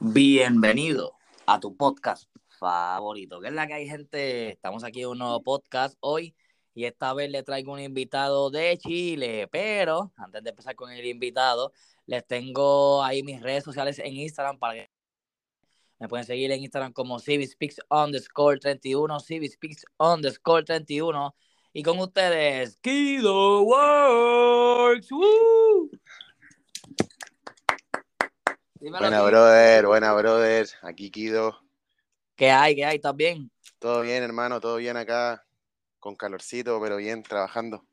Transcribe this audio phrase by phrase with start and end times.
[0.00, 3.40] Bienvenido a tu podcast favorito.
[3.40, 4.50] Que es la que hay, gente?
[4.50, 6.36] Estamos aquí en un nuevo podcast hoy
[6.72, 9.48] y esta vez le traigo un invitado de Chile.
[9.50, 11.72] Pero antes de empezar con el invitado,
[12.06, 14.90] les tengo ahí mis redes sociales en Instagram para que
[15.98, 21.34] me pueden seguir en Instagram como CiviSpeaks underscore 31, CiviSpeaks underscore 31.
[21.72, 25.10] Y con ustedes, Kido Works.
[25.10, 25.90] ¡Woo!
[28.80, 30.68] Dímelo, Buena, brother, buena, brother.
[30.82, 31.58] Aquí Kido.
[32.36, 32.76] ¿Qué hay?
[32.76, 32.96] ¿Qué hay?
[32.96, 33.50] ¿Estás bien?
[33.80, 35.44] Todo bien, hermano, todo bien acá.
[35.98, 37.84] Con calorcito, pero bien, trabajando.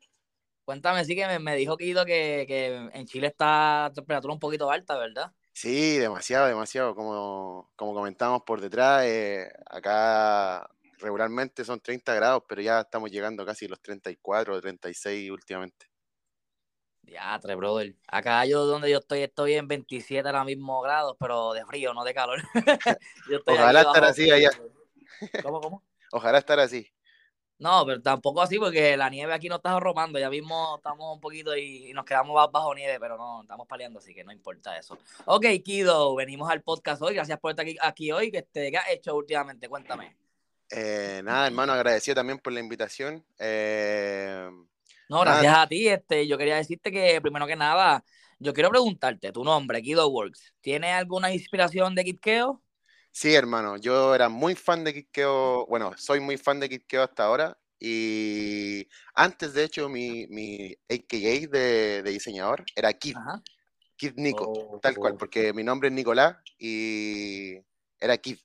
[0.64, 4.70] Cuéntame, sí que me, me dijo Kido que, que en Chile está temperatura un poquito
[4.70, 5.32] alta, ¿verdad?
[5.52, 6.94] Sí, demasiado, demasiado.
[6.94, 13.44] Como, como comentamos por detrás, eh, acá regularmente son 30 grados, pero ya estamos llegando
[13.44, 15.86] casi a los 34 o 36 últimamente.
[17.06, 17.94] Diatre, brother.
[18.08, 22.04] Acá yo donde yo estoy, estoy en 27 ahora mismo grados, pero de frío, no
[22.04, 22.42] de calor.
[23.30, 24.50] Yo estoy Ojalá estar así allá.
[25.42, 25.82] ¿Cómo, cómo?
[26.12, 26.92] Ojalá estar así.
[27.58, 30.18] No, pero tampoco así porque la nieve aquí no está romando.
[30.18, 33.66] Ya mismo estamos un poquito y, y nos quedamos ba- bajo nieve, pero no, estamos
[33.66, 34.98] peleando, así que no importa eso.
[35.24, 37.14] Ok, Kido, venimos al podcast hoy.
[37.14, 38.30] Gracias por estar aquí, aquí hoy.
[38.30, 39.68] ¿Qué has hecho últimamente?
[39.68, 40.16] Cuéntame.
[40.70, 43.24] Eh, nada, hermano, agradecido también por la invitación.
[43.38, 44.50] Eh,
[45.08, 45.88] No, gracias a ti.
[45.88, 48.04] Este, yo quería decirte que primero que nada,
[48.38, 52.62] yo quiero preguntarte, tu nombre, Kido Works, ¿tiene alguna inspiración de Kitkeo?
[53.12, 57.24] Sí, hermano, yo era muy fan de Kitkeo, bueno, soy muy fan de Kitkeo hasta
[57.24, 63.42] ahora y antes de hecho mi, mi AKA de, de diseñador era Kid, Ajá.
[63.96, 65.18] Kid Nico, Oh, tal cual, oh.
[65.18, 67.56] porque mi nombre es Nicolás y
[68.00, 68.38] era Kid.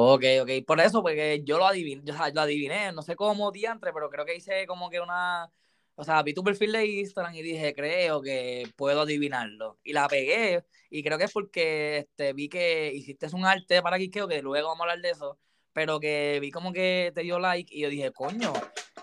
[0.00, 0.50] Ok, ok.
[0.64, 3.92] Por eso, porque yo lo adiviné, yo, o sea, lo adiviné, no sé cómo diantre,
[3.92, 5.50] pero creo que hice como que una.
[5.96, 9.80] O sea, vi tu perfil de Instagram y dije, creo que puedo adivinarlo.
[9.82, 13.98] Y la pegué, y creo que es porque este, vi que hiciste un arte para
[13.98, 15.36] Kikeo, que luego vamos a hablar de eso,
[15.72, 18.52] pero que vi como que te dio like y yo dije, coño,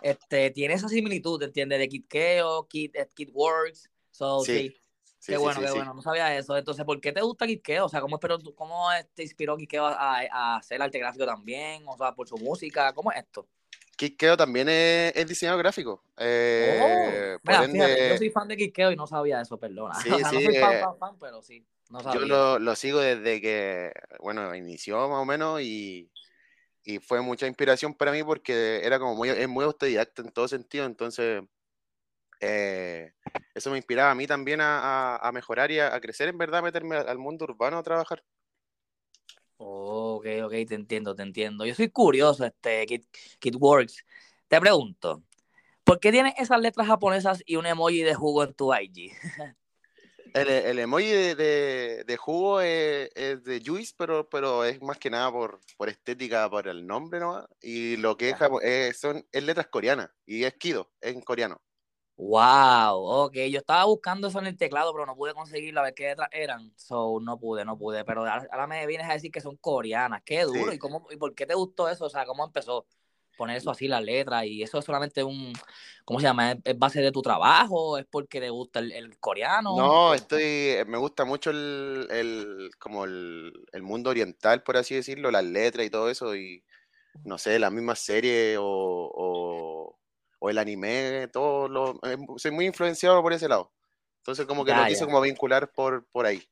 [0.02, 1.80] este, tiene esa similitud, ¿entiendes?
[1.80, 3.90] De Kitkeo, Kit, Kitworks.
[4.12, 4.85] So, Sí, sí.
[5.26, 6.56] Sí, Qué bueno, sí, qué bueno, no sabía eso.
[6.56, 7.86] Entonces, ¿por qué te gusta Kikeo?
[7.86, 11.84] O sea, ¿cómo, espero, tú- cómo te inspiró Kikeo a, a hacer arte gráfico también?
[11.88, 13.48] O sea, por su música, ¿cómo es esto?
[13.98, 16.04] Kikeo también es, es diseñador gráfico.
[16.18, 19.96] eh, oh, mira, fíjate, yo ende, soy fan de Kikeo y no sabía eso, perdona.
[20.04, 22.28] sí, o sea, no sí, soy fan, eh, fan, fan, pero sí, no yo sabía.
[22.28, 26.08] lo, lo sigo desde que, bueno, inició más o menos y,
[26.84, 30.48] y fue mucha inspiración para mí porque era como muy, es muy autodidacta en todo
[30.48, 31.42] sentido, entonces
[32.40, 33.14] eh,
[33.54, 36.38] eso me inspiraba a mí también a, a- a mejorar y a, a crecer, en
[36.38, 38.24] verdad, a meterme al, al mundo urbano a trabajar.
[39.58, 41.66] Oh, ok, ok, te entiendo, te entiendo.
[41.66, 43.06] Yo soy curioso, este, Kid,
[43.40, 44.06] Kitworks.
[44.48, 45.24] Te pregunto,
[45.84, 49.12] ¿por qué tienes esas letras japonesas y un emoji de jugo en tu IG?
[50.34, 54.98] El, el emoji de, de- de jugo es, es de Juice, pero, pero es más
[54.98, 57.46] que nada por, por estética, por el nombre nomás.
[57.62, 61.22] Y lo que es, japo- eh, son, es letras coreanas y es Kido, es en
[61.22, 61.62] coreano.
[62.18, 62.96] Wow,
[63.26, 66.04] ok, yo estaba buscando eso en el teclado, pero no pude conseguirlo a ver qué
[66.08, 66.72] letras eran.
[66.78, 68.06] So, no pude, no pude.
[68.06, 70.22] Pero ahora, ahora me vienes a decir que son coreanas.
[70.24, 70.72] Qué duro.
[70.72, 70.76] Sí.
[70.76, 72.06] ¿Y cómo, y por qué te gustó eso?
[72.06, 72.86] O sea, ¿cómo empezó?
[73.38, 75.52] Poner eso así, las letras, y eso es solamente un,
[76.06, 76.54] ¿cómo se llama?
[76.54, 77.98] ¿Es, es base de tu trabajo?
[77.98, 79.76] ¿Es porque te gusta el, el coreano?
[79.76, 84.96] No, estoy, eh, me gusta mucho el, el- como el, el mundo oriental, por así
[84.96, 86.64] decirlo, las letras y todo eso, y
[87.26, 89.98] no sé, las mismas series o, o,
[90.46, 93.72] o el anime, todo lo, eh, soy muy influenciado por ese lado.
[94.18, 95.06] Entonces como que lo Ya, quise ya.
[95.06, 96.44] como vincular por, por ahí.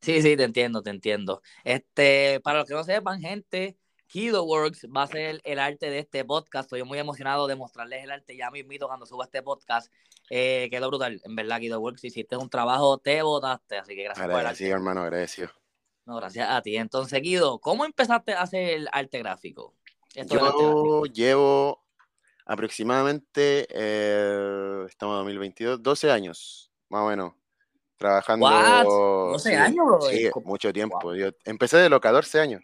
[0.00, 1.40] Sí, sí, te entiendo, te entiendo.
[1.64, 3.76] Este, para los que no sepan, gente,
[4.08, 6.66] Kido Works va a ser el arte de este podcast.
[6.66, 9.92] Estoy muy emocionado de mostrarles el arte ya mismito cuando suba este podcast.
[10.30, 11.20] Eh, quedó brutal.
[11.24, 14.68] En verdad, Kido Works, hiciste un trabajo, te botaste, así que gracias por el arte.
[14.68, 15.50] hermano, agradecido.
[16.04, 16.76] No, gracias a ti.
[16.76, 19.74] Entonces, Kido, ¿cómo empezaste a hacer el arte gráfico?
[20.14, 21.06] Esto del arte gráfico.
[21.06, 21.85] Yo llevo
[22.46, 27.98] aproximadamente, eh, estamos en 2022, 12 años, más o menos, What?
[27.98, 28.48] trabajando,
[29.32, 30.00] 12 sí, años, bro.
[30.02, 30.98] sí, Co- mucho tiempo.
[31.02, 31.14] Wow.
[31.14, 32.62] Yo empecé de los 14 años,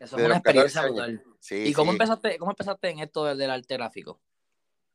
[0.00, 1.24] Eso es de una los 14 experiencia brutal.
[1.40, 4.20] Sí, ¿Y cómo empezaste, cómo empezaste en esto del, del arte gráfico?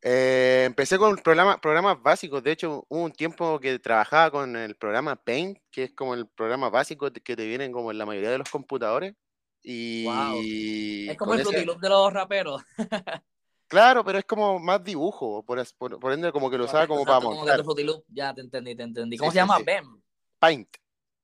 [0.01, 2.44] Eh, empecé con programas, programas básicos.
[2.44, 6.27] De hecho, hubo un tiempo que trabajaba con el programa Paint, que es como el
[6.27, 9.13] programa básico que te vienen como en la mayoría de los computadores.
[9.13, 9.62] Wow.
[9.63, 12.62] Y Es como el ese, de los raperos.
[13.73, 17.03] claro, pero es como más dibujo, por, por, por ende como que lo usaba como
[17.03, 17.85] para como que montar.
[17.85, 18.03] Loop.
[18.07, 19.15] Ya te entendí, te entendí.
[19.15, 19.57] Sí, ¿Cómo se sí, llama?
[19.57, 19.63] sí.
[19.63, 20.01] BEM.
[20.39, 20.69] Paint,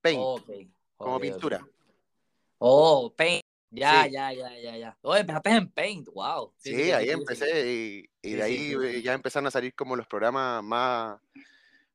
[0.01, 1.65] Paint, como pintura.
[2.57, 3.43] Oh, Paint.
[3.71, 4.97] Ya, ya, ya, ya, ya.
[5.01, 6.07] Oh, empezaste en Paint.
[6.07, 6.53] Wow.
[6.57, 10.63] Sí, ahí empecé y, y de ahí eh, ya empezaron a salir como los programas
[10.63, 11.19] más,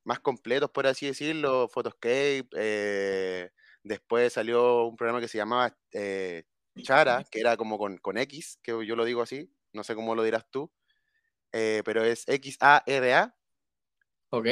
[0.03, 3.49] más completos, por así decirlo, Photoscape, eh,
[3.85, 6.45] Después salió un programa que se llamaba eh,
[6.81, 10.15] Chara, que era como con, con, X, que yo lo digo así, no sé cómo
[10.15, 10.71] lo dirás tú,
[11.51, 13.35] eh, pero es X-A-R-A.
[14.29, 14.47] Ok.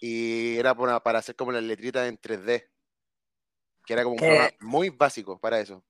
[0.00, 2.68] Y era para, para hacer como las letritas en 3D,
[3.86, 5.84] que era como un programa muy básico para eso.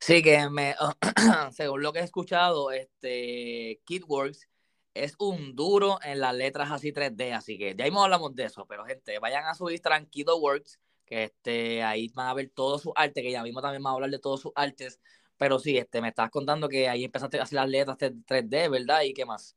[0.00, 0.74] Sí, que me,
[1.52, 4.48] según lo que he escuchado, este KidWorks
[4.94, 8.66] es un duro en las letras así 3D, así que ya mismo hablamos de eso,
[8.66, 12.92] pero gente, vayan a su Instagram KidWorks, que este, ahí van a ver todo su
[12.94, 15.00] arte, que ya mismo también van a hablar de todos sus artes,
[15.36, 19.02] pero sí, este, me estás contando que ahí empezaste a hacer las letras 3D, ¿verdad?
[19.02, 19.56] ¿Y qué más?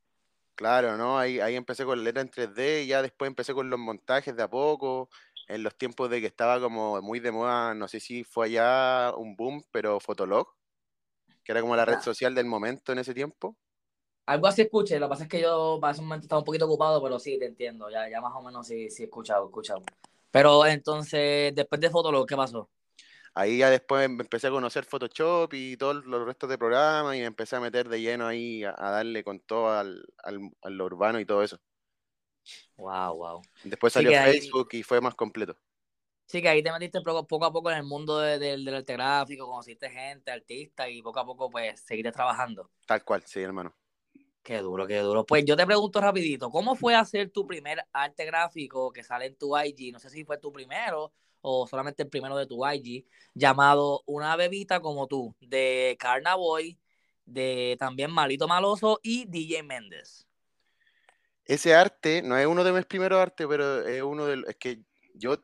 [0.56, 1.20] Claro, ¿no?
[1.20, 4.44] Ahí, ahí empecé con letras en 3D y ya después empecé con los montajes de
[4.44, 5.10] a poco,
[5.48, 9.14] en los tiempos de que estaba como muy de moda, no sé si fue allá
[9.16, 10.48] un boom, pero Fotolog,
[11.44, 13.56] que era como la red social del momento en ese tiempo.
[14.26, 16.66] Algo así escuché, lo que pasa es que yo para ese momento estaba un poquito
[16.66, 19.48] ocupado, pero sí, te entiendo, ya, ya más o menos sí, sí he escuchado, he
[19.48, 19.84] escuchado.
[20.32, 22.70] Pero entonces, después de Fotolog, ¿qué pasó?
[23.38, 27.20] Ahí ya después em, empecé a conocer Photoshop y todos los restos de programas y
[27.20, 31.20] me empecé a meter de lleno ahí a, darle con todo al, al, lo urbano
[31.20, 31.60] y todo eso.
[32.78, 33.42] Wow, wow.
[33.64, 35.56] Después salió Facebook y fue más completo.
[36.26, 39.88] Sí, que ahí te metiste poco a poco en el mundo del arte gráfico, conociste
[39.92, 42.72] gente, artistas y poco a poco pues seguiste trabajando.
[42.88, 43.72] Tal cual, sí, hermano.
[44.42, 45.28] Qué duro, qué duro.
[45.28, 49.36] Pues yo te pregunto rapidito, ¿cómo fue hacer tu primer arte gráfico que sale en
[49.36, 49.94] tu IG?
[49.94, 51.14] No sé si fue tu primero
[51.50, 56.78] o solamente el primero de tu IG, llamado Una bebita como tú, de Carnaboy,
[57.26, 60.28] de también Malito Maloso y DJ Méndez.
[61.46, 64.58] Ese arte no es uno de mis primeros artes, pero es uno de los, es
[64.58, 64.82] que
[65.14, 65.42] yo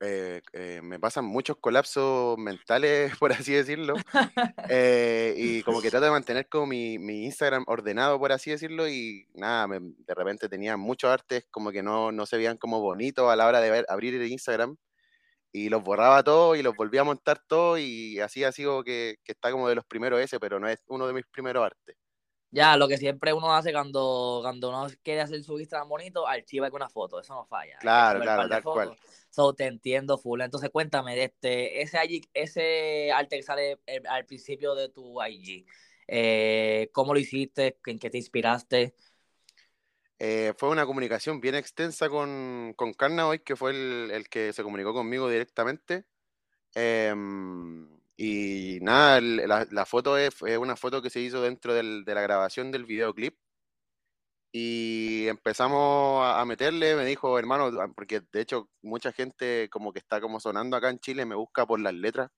[0.00, 3.94] eh, eh, me pasan muchos colapsos mentales, por así decirlo,
[4.68, 8.88] eh, y como que trato de mantener como mi, mi, Instagram ordenado, por así decirlo,
[8.88, 13.30] y nada, de repente tenía muchos artes como que no, no se veían como bonitos
[13.30, 14.76] a la hora de ver, abrir el Instagram,
[15.52, 19.16] y los borraba todo y los volvía a montar todo, y así ha sido que,
[19.22, 21.96] que está como de los primeros ese, pero no es uno de mis primeros artes.
[22.54, 26.70] Ya, lo que siempre uno hace cuando, cuando uno quiere hacer su Instagram bonito, archiva
[26.70, 27.78] con una foto, eso no falla.
[27.80, 28.96] Claro, claro, tal cual.
[29.30, 30.42] So, te entiendo full.
[30.42, 31.98] Entonces, cuéntame, este, ese,
[32.34, 35.64] ese arte que sale eh, al principio de tu IG,
[36.06, 37.78] eh, ¿cómo lo hiciste?
[37.86, 38.94] ¿En qué te inspiraste?
[40.24, 44.62] Eh, fue una comunicación bien extensa con, con hoy, que fue el, el, que se
[44.62, 46.04] comunicó conmigo directamente.
[46.74, 52.14] Em, y nada, la, la, foto es, una foto que se hizo dentro del, de
[52.14, 53.36] la grabación del videoclip
[54.52, 59.98] y empezamos a meterle, me dijo, hermano, ah, porque de hecho mucha gente como que
[59.98, 62.30] está como sonando acá en Chile me busca por las letras.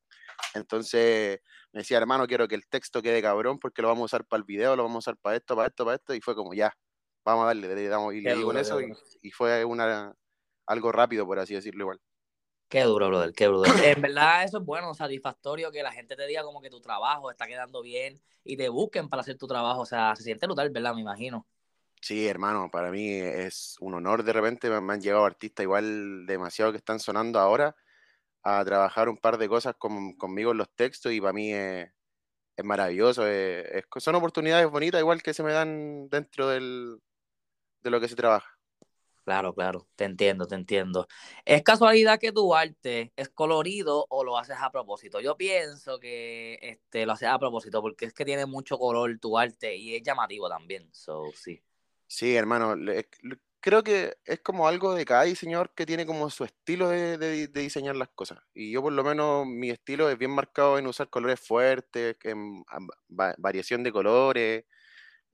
[0.54, 1.40] Entonces
[1.72, 4.38] me decía, hermano, quiero que el texto quede cabrón porque lo vamos a usar para
[4.38, 6.14] el video, lo vamos a usar para esto, para esto, para esto.
[6.14, 6.72] Y fue como, ya,
[7.24, 10.14] vamos a darle, le damos, y le digo con eso y, fue una,
[10.66, 12.00] algo rápido, por así decirlo igual.
[12.68, 13.62] Qué duro, brother, qué duro.
[13.84, 17.30] En verdad eso es bueno, satisfactorio que la gente te diga como que tu trabajo
[17.30, 19.82] está quedando bien y te busquen para hacer tu trabajo.
[19.82, 20.94] O sea, se siente brutal, ¿verdad?
[20.94, 21.46] Me imagino.
[22.00, 26.70] Sí, hermano, para mí es un honor de repente, me han llegado artistas igual demasiado
[26.70, 27.74] que están sonando ahora
[28.42, 31.88] a trabajar un par de cosas conmigo en los textos y para mí es,
[32.62, 33.22] maravilloso,
[33.96, 37.00] son oportunidades bonitas igual que se me dan dentro del,
[37.84, 38.58] de lo que se trabaja.
[39.24, 41.06] Claro, claro, te entiendo, te entiendo.
[41.46, 45.18] ¿Es casualidad que tu arte es colorido o lo haces a propósito?
[45.20, 49.38] Yo pienso que este, lo haces a propósito porque es que tiene mucho color tu
[49.38, 51.62] arte y es llamativo también, so sí.
[52.06, 52.76] Sí, hermano,
[53.60, 57.96] creo que es como algo de cada diseñador que tiene como su estilo de, diseñar
[57.96, 58.38] las cosas.
[58.52, 62.62] Y yo por lo menos mi estilo es bien marcado en usar colores fuertes, en
[63.38, 64.64] variación de colores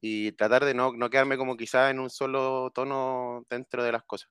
[0.00, 4.02] y tratar de no, no quedarme como quizás en un solo tono dentro de las
[4.04, 4.30] cosas.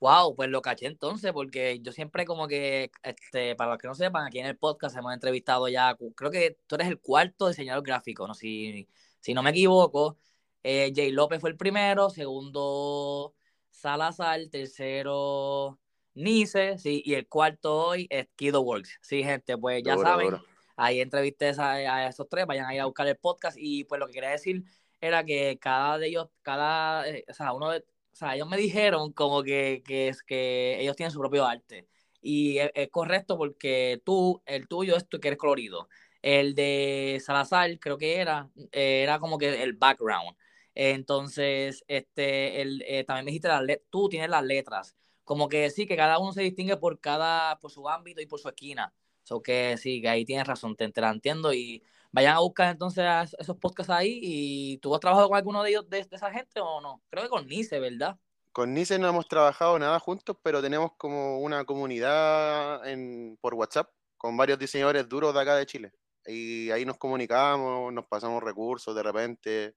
[0.00, 3.94] Wow, pues lo caché entonces, porque yo siempre como que, este, para los que no
[3.94, 7.82] sepan, aquí en el podcast hemos entrevistado ya, creo que tú eres el cuarto diseñador
[7.82, 8.34] gráfico, ¿no?
[8.34, 8.86] Si,
[9.20, 10.18] si no me equivoco,
[10.62, 13.34] eh, Jay López fue el primero, segundo
[13.70, 15.78] Salazar, tercero
[16.14, 18.98] Nice, sí, y el cuarto hoy es Kido Works.
[19.00, 20.36] Sí, gente, pues ya saben,
[20.76, 24.06] ahí entrevisté a, esos tres, vayan a ir a buscar el podcast y pues lo
[24.06, 24.64] que quería decir
[25.00, 28.56] era que cada de ellos, cada, eh, o sea, uno de, o sea, ellos me
[28.56, 31.88] dijeron como que, que, es, que ellos tienen su propio arte.
[32.22, 35.88] Y es, es correcto porque tú, el tuyo es tú que eres colorido.
[36.22, 40.36] El de Salazar, creo que era, era como que el background.
[40.74, 44.96] Entonces, este, el, eh, también me dijiste, las tú tienes las letras.
[45.24, 48.40] Como que sí, que cada uno se distingue por cada, por su ámbito y por
[48.40, 48.92] su esquina.
[49.24, 51.52] So que sí, que ahí tienes razón, te, entiendo.
[51.52, 53.04] Y vayan a buscar entonces
[53.38, 54.20] esos podcasts ahí.
[54.22, 57.02] ¿Y tú has trabajado con alguno de ellos, de, esa gente o no?
[57.10, 58.16] Creo que con Nice, ¿verdad?
[58.52, 63.90] Con Nice no hemos trabajado nada juntos, pero tenemos como una comunidad en, por WhatsApp
[64.16, 65.92] con varios diseñadores duros de acá de Chile.
[66.26, 69.74] Y ahí nos comunicamos, nos pasamos recursos de repente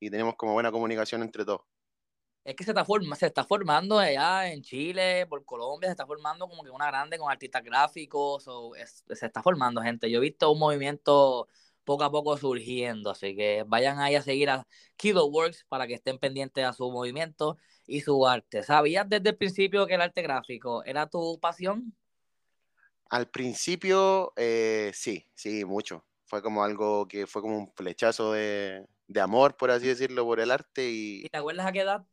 [0.00, 1.62] y tenemos como buena comunicación entre todos.
[2.46, 6.06] Es que se está, forma, se está formando allá en Chile, por Colombia, se está
[6.06, 8.44] formando como que una grande con artistas gráficos,
[9.08, 10.08] se está formando gente.
[10.08, 11.48] Yo he visto un movimiento
[11.82, 14.64] poco a poco surgiendo, así que vayan ahí a seguir a
[14.96, 18.62] Kido Works para que estén pendientes a su movimiento y su arte.
[18.62, 21.96] ¿Sabías desde el principio que el arte gráfico era tu pasión?
[23.10, 26.04] Al principio, eh, sí, sí, mucho.
[26.26, 30.38] Fue como algo que fue como un flechazo de, de amor, por así decirlo, por
[30.38, 30.88] el arte.
[30.88, 32.06] ¿Y, ¿Y te acuerdas a qué edad?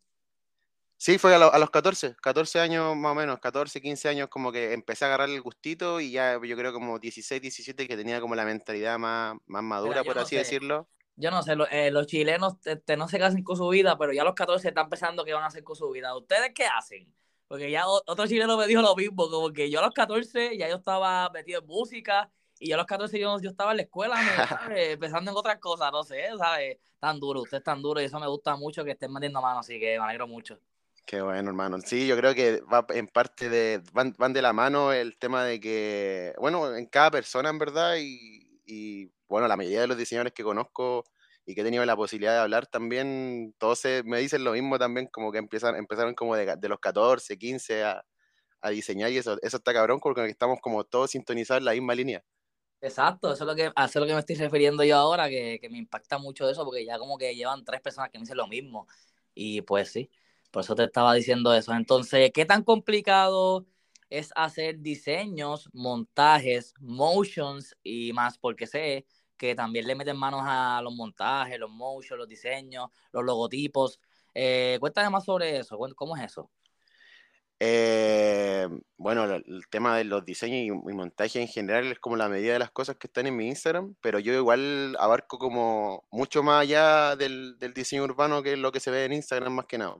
[1.03, 4.71] Sí, fue a, los 14, 14 años más o menos, 14, 15 años como que
[4.71, 8.35] empecé a agarrar el gustito y ya yo creo como 16, 17 que tenía como
[8.35, 10.87] la mentalidad más, más madura, por así decirlo.
[11.17, 14.21] Yo no sé, eh, los chilenos este, no se casan con su vida, pero ya
[14.21, 16.15] a los 14 están pensando qué van a hacer con su vida.
[16.15, 17.13] ¿Ustedes qué hacen?
[17.49, 20.69] Porque ya otro chileno me dijo lo mismo, como que yo a los 14 ya
[20.69, 23.83] yo estaba metido en música y yo a los 14 yo, yo estaba en la
[23.83, 24.15] escuela,
[25.01, 26.77] pensando en otras cosas, no sé, ¿sabes?
[26.97, 29.59] Tan duro, usted es tan duro y eso me gusta mucho que estén metiendo mano,
[29.59, 30.57] así que me alegro mucho.
[31.05, 31.79] Qué bueno, hermano.
[31.81, 35.43] Sí, yo creo que va en parte de, van, van de la mano el tema
[35.43, 39.97] de que, bueno, en cada persona en verdad y, y, bueno, la mayoría de los
[39.97, 41.03] diseñadores que conozco
[41.45, 45.07] y que he tenido la posibilidad de hablar también, todos me dicen lo mismo también,
[45.07, 48.05] como que empiezan, empezaron como de, de los 14, 15 a,
[48.61, 51.95] a, diseñar y eso, eso está cabrón porque estamos como todos sintonizados en la misma
[51.95, 52.23] línea.
[52.79, 55.59] Exacto, eso es lo que, eso es lo que me estoy refiriendo yo ahora, que,
[55.59, 58.37] que me impacta mucho eso, porque ya como que llevan tres personas que me dicen
[58.37, 58.87] lo mismo.
[59.33, 60.09] Y pues sí.
[60.53, 61.73] Por eso te estaba diciendo eso.
[61.73, 63.65] Entonces, ¿qué tan complicado
[64.11, 68.37] es hacer diseños, montajes, motions y más?
[68.37, 73.25] Porque sé que también le meten manos a los montajes, los motions, los diseños, los
[73.25, 73.99] logotipos.
[74.35, 75.75] Eh, cuéntame más sobre eso.
[75.95, 76.51] ¿Cómo es eso?
[77.59, 78.67] Eh,
[78.97, 82.53] bueno, el tema de los diseños y, y, montaje en general es como la medida
[82.53, 86.61] de las cosas que están en mi Instagram, pero yo igual abarco como mucho más
[86.61, 89.79] allá del, del diseño urbano que es lo que se ve en Instagram más que
[89.79, 89.97] nada.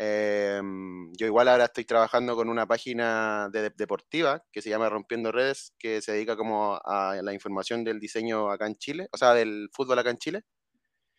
[0.00, 5.32] Em, yo igual ahora estoy trabajando con una página de, deportiva que se llama Rompiendo
[5.32, 9.34] Redes, que se dedica como a la información del diseño acá en Chile, o sea,
[9.34, 10.42] del fútbol acá en Chile.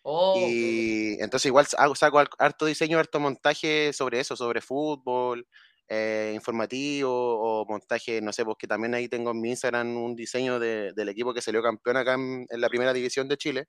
[0.01, 5.45] Oh, y entonces igual hago, saco harto diseño, harto montaje sobre eso, sobre fútbol,
[5.89, 10.57] eh, informativo o montaje, no sé, porque también ahí tengo en mi Instagram un diseño
[10.57, 13.67] de, del equipo que salió campeón acá en la primera división de Chile.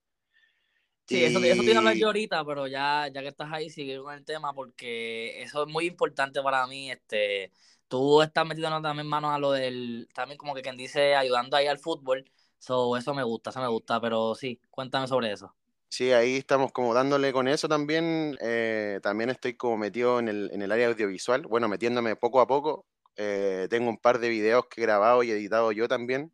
[1.11, 3.69] Sí, eso, eso te iba a hablar yo ahorita, pero ya, ya que estás ahí,
[3.69, 6.89] sigue con el tema, porque eso es muy importante para mí.
[6.89, 7.51] Este,
[7.89, 11.67] tú estás metido también manos a lo del, también como que quien dice, ayudando ahí
[11.67, 12.31] al fútbol.
[12.61, 15.53] So, eso me gusta, eso me gusta, pero sí, cuéntame sobre eso.
[15.89, 18.39] Sí, ahí estamos como dándole con eso también.
[18.41, 22.47] Eh, también estoy como metido en el, en el área audiovisual, bueno, metiéndome poco a
[22.47, 22.87] poco.
[23.17, 26.31] Eh, tengo un par de videos que he grabado y editado yo también.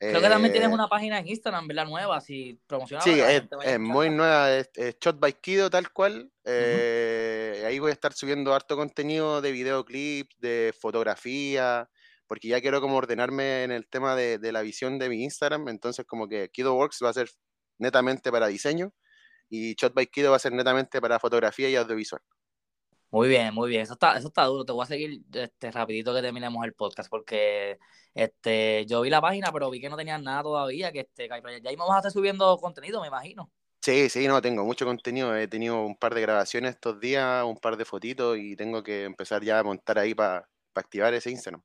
[0.00, 1.86] Creo que también tienes eh, una página en Instagram, ¿verdad?
[1.86, 3.04] Nueva, si promocionas.
[3.04, 6.32] Sí, es, muy nueva, es, Shot by Kido, tal cual.
[6.44, 11.90] Eh, ahí voy a estar subiendo harto contenido de videoclips, de fotografía,
[12.26, 15.68] porque ya quiero como ordenarme en el tema de, de, la visión de mi Instagram.
[15.68, 17.28] Entonces, como que Kido Works va a ser
[17.78, 18.94] netamente para diseño
[19.50, 22.22] y Shot by Kido va a ser netamente para fotografía y audiovisual.
[23.10, 23.82] Muy bien, muy bien.
[23.82, 24.64] Eso está, eso está duro.
[24.64, 27.78] Te voy a seguir este, rapidito que terminemos el podcast porque
[28.14, 30.92] este, yo vi la página, pero vi que no tenían nada todavía.
[30.92, 33.50] Que este, ya ahí vamos a estar subiendo contenido, me imagino.
[33.82, 35.34] Sí, sí, no, tengo mucho contenido.
[35.34, 39.04] He tenido un par de grabaciones estos días, un par de fotitos y tengo que
[39.04, 41.62] empezar ya a montar ahí para activar ese Instagram.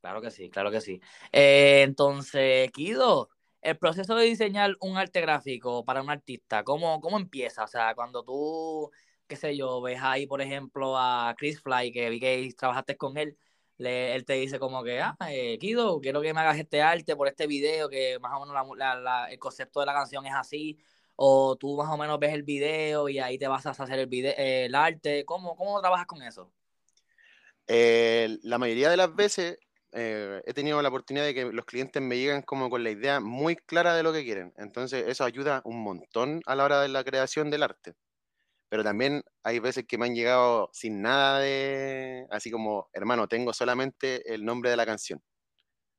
[0.00, 1.00] Claro que sí, claro que sí.
[1.32, 3.28] Eh, entonces, Kido,
[3.60, 7.64] el proceso de diseñar un arte gráfico para un artista, ¿cómo, ¿cómo empieza?
[7.64, 8.90] O sea, cuando tú
[9.26, 13.16] qué sé yo, ves ahí, por ejemplo, a Chris Fly, que vi que trabajaste con
[13.16, 13.36] él,
[13.78, 17.16] le, él te dice como que, ah, eh, Kido, quiero que me hagas este arte
[17.16, 20.78] por este video, que más o menos la, el concepto de la canción es así,
[21.16, 24.06] o tú más o menos ves el video y ahí te vas a hacer el,
[24.06, 26.50] video, el arte, ¿Cómo, ¿cómo trabajas con eso?
[27.66, 29.58] Eh, la mayoría de las veces
[29.92, 33.18] eh, he tenido la oportunidad de que los clientes me llegan como con la idea
[33.18, 34.52] muy clara de lo que quieren.
[34.56, 37.94] Entonces eso ayuda un montón a la hora de la creación del arte
[38.68, 43.52] pero también hay veces que me han llegado sin nada de, así como, hermano, tengo
[43.52, 45.22] solamente el nombre de la canción.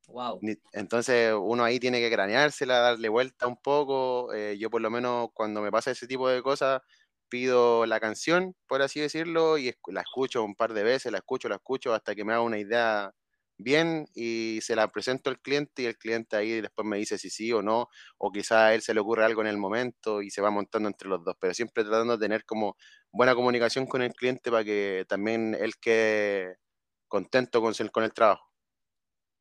[0.08, 0.40] Wow.
[0.72, 4.32] Entonces uno ahí tiene que craneársela, darle vuelta un poco.
[4.32, 6.80] Eh, yo por lo menos cuando me pasa ese tipo de cosas,
[7.28, 11.48] pido la canción, por así decirlo, y la escucho un par de veces, la escucho,
[11.48, 13.12] la escucho hasta que me haga una idea
[13.58, 17.28] bien y se la presento al cliente y el cliente ahí después me dice si
[17.28, 20.30] sí o no, o quizá a él se le ocurre algo en el momento y
[20.30, 22.76] se va montando entre los dos, pero siempre tratando de tener como
[23.10, 26.56] buena comunicación con el cliente para que también él quede
[27.08, 28.46] contento con, con el trabajo.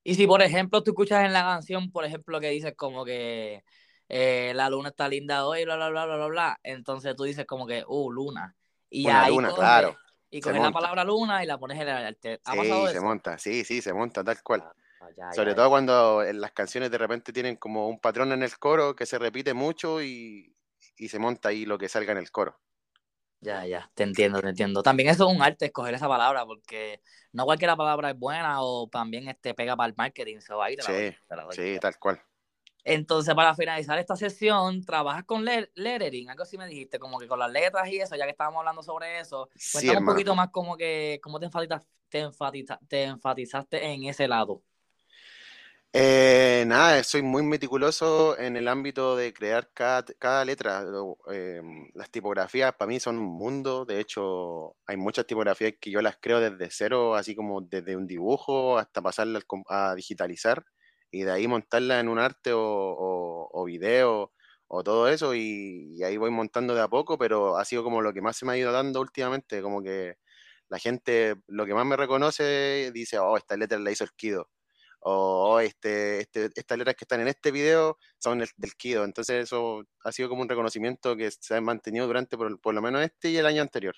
[0.04, 3.64] Y si, por ejemplo, tú escuchas en la canción, por ejemplo, que dices como que
[4.08, 7.46] eh, la luna está linda hoy, bla, bla, bla, bla, bla, bla, entonces tú dices
[7.46, 8.56] como que, uh, luna.
[8.90, 9.98] Y ahí luna, claro.
[10.30, 12.40] Y coges la palabra luna y la pones en el arte.
[12.44, 14.64] sí, se monta, sí, sí, se monta tal cual.
[14.66, 14.74] Ah,
[15.22, 18.58] ah, Sobre todo cuando en las canciones de repente tienen como un patrón en el
[18.58, 20.54] coro que se repite mucho y,
[20.98, 22.60] y se monta ahí lo que salga en el coro.
[23.40, 24.82] Ya, ya, te entiendo, te entiendo.
[24.82, 27.02] También eso es un arte, escoger esa palabra, porque
[27.34, 30.40] no cualquier palabra es buena o también este, pega para el marketing.
[30.40, 31.16] So ahí sí,
[31.52, 32.20] sí, tal cual.
[32.90, 37.38] Entonces, para finalizar esta sesión, trabajas con lettering, algo así me dijiste, como que con
[37.38, 39.50] las letras y eso, ya que estábamos hablando sobre eso.
[39.74, 41.50] Cuéntame un poquito más como que, cómo te,
[42.08, 44.64] te enfatizaste en ese lado.
[45.92, 50.86] Eh, nada, soy muy meticuloso en el ámbito de crear cada, letra.
[51.30, 51.62] Eh,
[51.94, 53.84] las tipografías para mí son un mundo.
[53.84, 58.08] De hecho, hay muchas tipografías que yo las creo desde cero, así como desde un
[58.08, 60.64] dibujo hasta pasarlas a digitalizar
[61.12, 64.34] y de ahí montarla en un arte o, o, video
[64.68, 65.36] o todo eso.
[65.36, 68.38] Y, y, ahí voy montando de a poco, pero ha sido como lo que más
[68.38, 69.62] se me ha ido dando últimamente.
[69.62, 70.18] Como que
[70.70, 74.50] la gente, lo que más me reconoce, dice, oh, esta letra la hizo el Kido
[75.10, 79.04] o este, este, estas letras que están en este video son del Kido.
[79.06, 83.02] Entonces eso ha sido como un reconocimiento que se ha mantenido durante por, lo menos
[83.02, 83.96] este y el año anterior.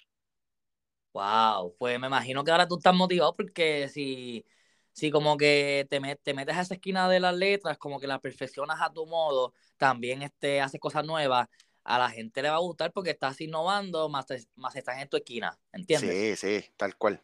[1.14, 4.46] Wow, pues me imagino que ahora tú estás motivado porque si,
[4.94, 8.20] si como que te, te metes a esa esquina de las letras, como que las
[8.20, 11.48] perfeccionas a tu modo, también este, haces cosas nuevas,
[11.84, 15.18] a la gente le va a gustar porque estás innovando, más, más estás en tu
[15.18, 16.40] esquina, ¿entiendes?
[16.40, 17.22] Sí, sí, tal cual.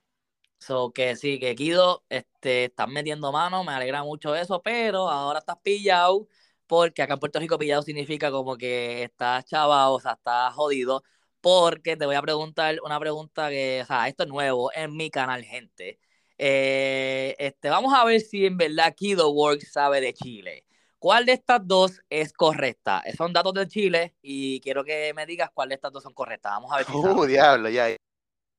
[0.59, 5.39] So que sí, que Kido, este, estás metiendo mano, me alegra mucho eso, pero ahora
[5.39, 6.27] estás pillado,
[6.65, 11.03] porque acá en Puerto Rico pillado significa como que estás chavado, o sea, estás jodido,
[11.41, 15.11] porque te voy a preguntar una pregunta que, o sea, esto es nuevo en mi
[15.11, 15.99] canal, gente.
[16.37, 20.65] Eh, este, vamos a ver si en verdad Kido Works sabe de Chile.
[20.99, 23.03] ¿Cuál de estas dos es correcta?
[23.15, 26.53] Son datos de Chile y quiero que me digas cuál de estas dos son correctas.
[26.53, 26.91] Vamos a ver si.
[26.95, 27.95] Uh, diablo, ya.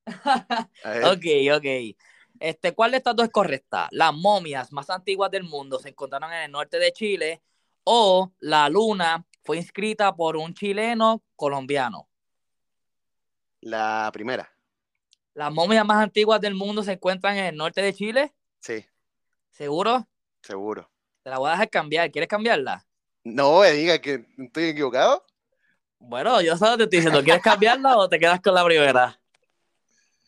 [1.13, 1.97] ok, ok.
[2.39, 3.89] Este, ¿Cuál de estas dos es correcta?
[3.91, 7.43] Las momias más antiguas del mundo se encontraron en el norte de Chile
[7.85, 12.09] o la luna fue inscrita por un chileno colombiano.
[13.61, 14.56] La primera.
[15.37, 18.33] ¿Las momias más antiguas del mundo se encuentran en el norte de Chile?
[18.59, 18.87] Sí.
[19.51, 20.09] ¿Seguro?
[20.41, 20.91] Seguro.
[21.23, 22.11] Te la voy a dejar cambiar.
[22.11, 22.87] ¿Quieres cambiarla?
[23.23, 25.27] No, me diga que estoy equivocado.
[25.99, 29.21] Bueno, yo solo te estoy diciendo, ¿quieres cambiarla o te quedas con la primera?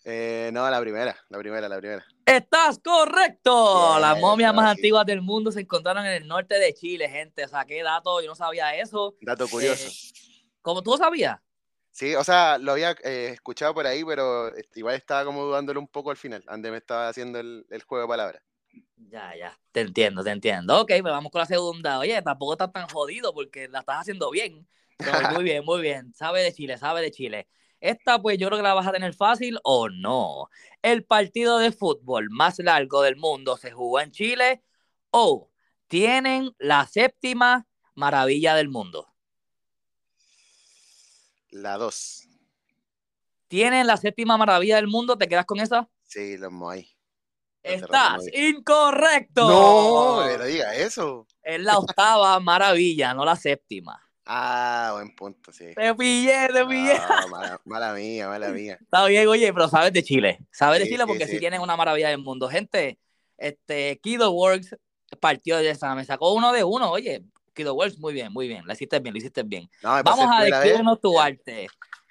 [0.04, 2.04] Eh, no, la primera, la primera, la primera.
[2.26, 3.98] ¡Estás correcto!
[3.98, 7.46] Las momias más antiguas del mundo se encontraron en el norte de Chile, gente.
[7.46, 9.16] O sea, qué dato, yo no sabía eso.
[9.22, 9.88] Dato curioso.
[9.88, 11.40] Eh, ¿Cómo tú lo sabías?
[11.90, 15.88] Sí, o sea, lo había eh, escuchado por ahí, pero igual estaba como dudándolo un
[15.88, 18.42] poco al final, donde me estaba haciendo el, juego de palabras.
[18.96, 20.80] Ya, ya, te entiendo, te entiendo.
[20.80, 21.98] Ok, pues vamos con la segunda.
[21.98, 24.68] Oye, tampoco estás tan jodido porque la estás haciendo bien.
[25.32, 26.12] muy bien, muy bien.
[26.14, 27.48] Sabe de Chile, sabe de Chile.
[27.80, 30.48] Esta pues yo creo que la vas a tener fácil o no.
[30.82, 34.62] El partido de fútbol más largo del mundo se jugó en Chile
[35.10, 35.50] o
[35.86, 39.07] tienen la séptima maravilla del mundo.
[41.50, 42.28] La dos.
[43.48, 45.16] ¿Tienen la séptima maravilla del mundo?
[45.16, 45.88] ¿Te quedas con esa?
[46.02, 46.88] Sí, los Moai.
[47.62, 49.48] Estás incorrecto.
[49.48, 51.26] No, me diga eso.
[51.42, 54.00] Es la octava maravilla, no la séptima.
[54.24, 55.72] Ah, buen punto, sí.
[55.74, 56.98] Te pillé, te pillé.
[57.64, 58.78] mala, mía, mala mía.
[58.80, 60.38] Está bien, oye, pero sabes de Chile.
[60.52, 61.38] Sabes de Chile porque sí.
[61.38, 62.48] tienen una maravilla del mundo.
[62.48, 62.98] Gente,
[63.38, 64.76] este, Kido Works
[65.18, 67.24] partió de esa, me sacó uno de uno, oye.
[67.58, 68.64] Kido Works, muy bien, muy bien.
[68.64, 69.68] Lo hiciste bien, lo hiciste bien.
[69.82, 71.66] Vamos a describirnos tu arte.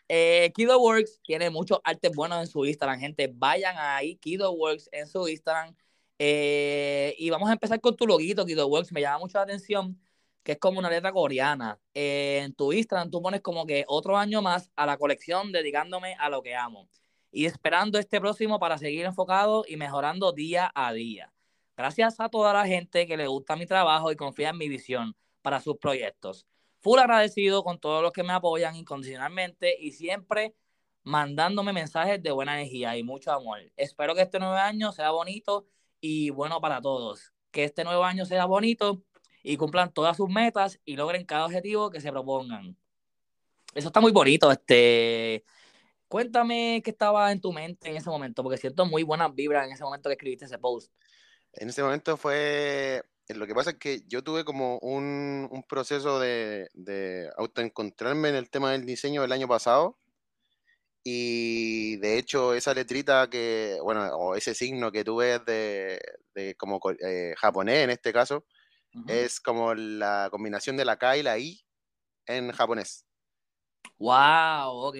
[0.10, 3.32] Eh, Kido Works tiene muchos artes buenos en su Instagram, gente.
[3.34, 5.74] Vayan ahí, Kido Works en su Instagram.
[6.20, 8.92] Eh, y vamos a empezar con tu loguito, Kido Works.
[8.92, 9.98] Me llama mucho la atención
[10.44, 11.80] que es como una letra coreana.
[11.94, 16.16] Eh, en tu Instagram tú pones como que otro año más a la colección dedicándome
[16.20, 16.90] a lo que amo
[17.32, 21.32] y esperando este próximo para seguir enfocado y mejorando día a día.
[21.78, 25.16] Gracias a toda la gente que le gusta mi trabajo y confía en mi visión
[25.42, 26.46] para sus proyectos.
[26.80, 30.56] Full agradecido con todos los que me apoyan incondicionalmente y siempre
[31.04, 33.60] mandándome mensajes de buena energía y mucho amor.
[33.78, 35.68] Espero que este nuevo año sea bonito
[36.02, 37.34] y bueno para todos.
[37.52, 39.04] Que este nuevo año sea bonito
[39.42, 42.78] y cumplan todas sus metas y logren cada objetivo que se propongan.
[43.74, 44.52] Eso está muy bonito.
[44.52, 45.46] Este,
[46.08, 49.74] cuéntame qué estaba en tu mente en ese momento, porque siento muy buenas vibras en
[49.74, 50.92] ese momento que escribiste ese post.
[51.54, 56.20] En ese momento fue, lo que pasa es que yo tuve como un, un proceso
[56.20, 59.98] de, de autoencontrarme en el tema del diseño del año pasado
[61.04, 66.02] y de hecho esa letrita que, bueno, o ese signo que tú ves de,
[66.36, 68.46] de como eh, japonés en este caso,
[69.08, 71.62] es como la combinación de la K y la I
[72.26, 73.06] en japonés.
[74.00, 74.96] Wow, ok,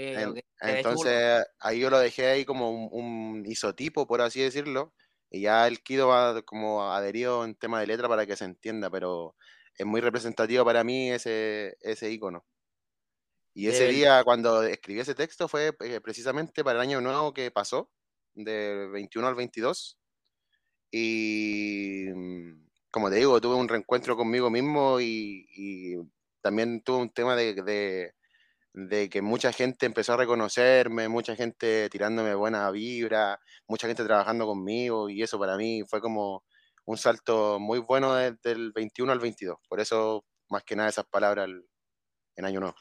[0.62, 4.94] Entonces ahí yo lo dejé ahí como un, isotipo, por así decirlo,
[5.30, 8.90] y ya el Kido va como adherido en tema de letra para que se entienda,
[8.90, 9.36] pero
[9.76, 12.46] es muy representativo para mí ese, ese icono.
[13.54, 17.50] Y ese día, cuando escribí ese texto, fue eh, precisamente para el año nuevo que
[17.50, 17.90] pasó,
[18.36, 19.98] de 21 al 22.
[20.92, 25.98] Y mm, como te digo, tuve un reencuentro conmigo mismo y,
[26.42, 28.14] también tuve un tema de, de,
[29.10, 35.10] que mucha gente empezó a reconocerme, mucha gente tirándome buena vibra, mucha gente trabajando conmigo
[35.10, 36.44] y eso para mí fue como
[36.86, 39.58] un salto muy bueno desde el 21 al 22.
[39.68, 41.50] Por eso, más que nada, esas palabras
[42.36, 42.78] en año nuevo.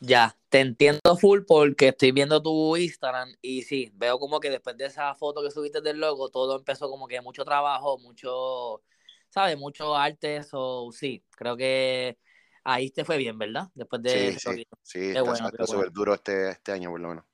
[0.00, 4.76] Ya, te entiendo full porque estoy viendo tu Instagram y sí, veo como que después
[4.76, 8.82] de esa foto que subiste del logo, todo empezó como que mucho trabajo, mucho,
[9.30, 9.56] ¿sabes?
[9.56, 12.18] Mucho arte, eso sí, creo que
[12.64, 13.68] ahí te fue bien, ¿verdad?
[13.74, 14.32] Después de...
[14.32, 17.24] Sí, sí, sí está súper duro este, este año por lo menos.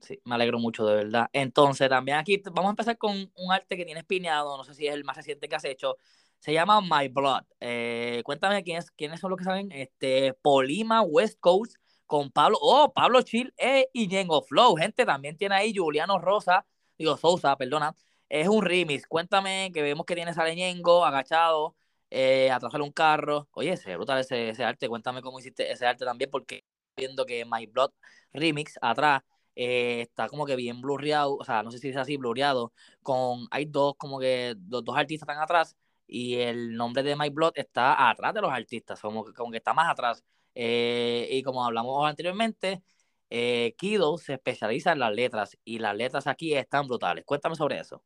[0.00, 1.28] Sí, me alegro mucho, de verdad.
[1.32, 4.86] Entonces, también aquí vamos a empezar con un arte que tienes piñado, no sé si
[4.86, 5.96] es el más reciente que has hecho,
[6.40, 7.44] se llama My Blood.
[7.60, 9.72] Eh, cuéntame quiénes, quiénes son los que saben.
[9.72, 14.76] Este, Polima West Coast con Pablo, oh, Pablo Chill eh, y Yengo Flow.
[14.76, 16.66] Gente, también tiene ahí Juliano Rosa,
[16.98, 17.96] digo Sousa, perdona.
[18.28, 19.06] Es un remix.
[19.06, 21.76] Cuéntame que vemos que tiene a Ñengo agachado,
[22.14, 23.48] eh, atrás de un carro.
[23.52, 24.88] Oye, se brutal ese, arte.
[24.88, 26.64] Cuéntame cómo hiciste ese arte también, porque
[26.96, 27.90] viendo que My Blood
[28.32, 29.22] Remix atrás
[29.56, 32.72] eh, está como que bien blurreado, o sea, no sé si es así, blurreado,
[33.02, 37.30] con, hay dos, como que los dos artistas están atrás y el nombre de My
[37.30, 40.24] Blood está atrás de los artistas, como, como que está más atrás.
[40.54, 42.82] Eh, y como hablamos anteriormente,
[43.30, 47.24] eh, Kido se especializa en las letras y las letras aquí están brutales.
[47.24, 48.02] Cuéntame sobre eso.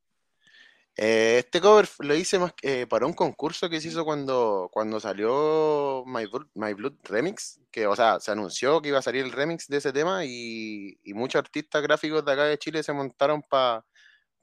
[1.00, 2.52] Eh, este cover lo hice más
[2.90, 8.18] para un concurso que se hizo cuando, cuando salió My Blood, Remix, que o sea,
[8.18, 12.24] se anunció que iba a salir el remix de ese tema y, muchos artistas gráficos
[12.24, 13.84] de acá de Chile se montaron para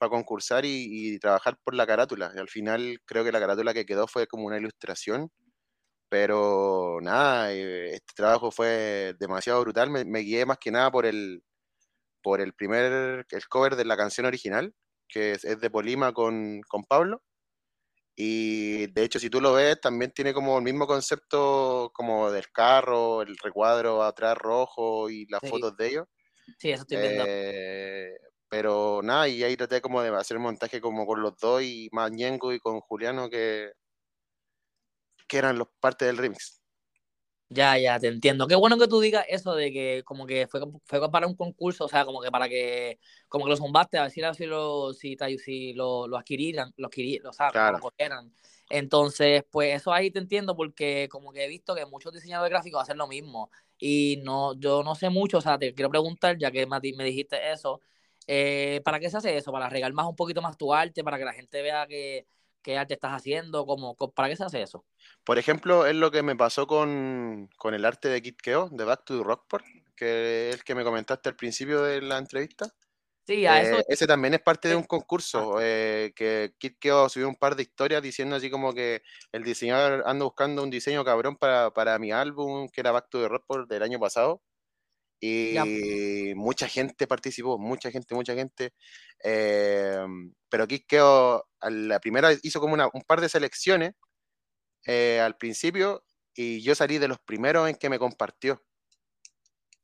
[0.10, 2.32] concursar y, y, trabajar por la carátula.
[2.36, 5.32] Y al final creo que la carátula que quedó fue como una ilustración
[6.10, 9.90] pero nada, eh, este trabajo fue demasiado brutal.
[9.90, 11.44] Me, guié más que nada por el,
[12.24, 14.74] por el primer, el cover de la canción original,
[15.08, 17.24] que es, de Polima con, Pablo.
[18.16, 22.50] Y de hecho, si tú lo ves, también tiene como el mismo concepto como del
[22.52, 26.08] carro, el recuadro atrás rojo y las fotos de ellos.
[26.58, 27.24] Sí, eso estoy viendo.
[27.28, 31.62] Eh, pero nada, y ahí traté como de hacer el montaje como con los dos
[31.62, 33.72] y más Ñengo y con Juliano, que,
[35.28, 36.62] que eran los partes del remix.
[37.50, 38.48] Ya, ya, te entiendo.
[38.48, 41.86] Qué bueno que tú digas eso de que como que fue, fue para un concurso,
[41.86, 44.94] o sea, como que para que, como que lo zumbaste, a ver si, si, lo,
[44.94, 48.34] si, si lo, lo adquirieran, lo adquirieran, o sea, lo cogieran.
[48.68, 52.82] Entonces, pues eso ahí te entiendo porque como que he visto que muchos diseñadores gráficos
[52.82, 56.50] hacen lo mismo y no, yo no sé mucho, o sea, te quiero preguntar, ya
[56.50, 57.80] que me dijiste eso,
[58.28, 59.52] eh, ¿para qué se hace eso?
[59.52, 61.04] ¿Para regar más un poquito más tu arte?
[61.04, 62.26] ¿Para que la gente vea que,
[62.66, 63.64] qué arte estás haciendo?
[63.68, 64.84] ¿Cómo, ¿Para qué se hace eso?
[65.24, 69.06] Por ejemplo, es lo que me pasó con, el arte de Kit Keo, de Back
[69.06, 69.64] to the Rockport,
[69.96, 72.68] que es el que me comentaste al principio de la entrevista.
[73.28, 73.80] Sí, a eso.
[73.80, 77.56] Eh, ese también es parte de un concurso eh, que Kit Keo subió un par
[77.56, 82.00] de historias diciendo así como que el diseñador anda buscando un diseño cabrón para, para
[82.00, 84.42] mi álbum, que era Back to the Rockport del año pasado.
[85.28, 88.74] Y mucha gente participó, mucha gente, mucha gente.
[89.24, 90.06] Eh,
[90.50, 93.94] pero Kikeo, la primera hizo como una, un par de selecciones
[94.86, 96.04] eh, al principio
[96.36, 98.62] y yo salí de los primeros en que me compartió.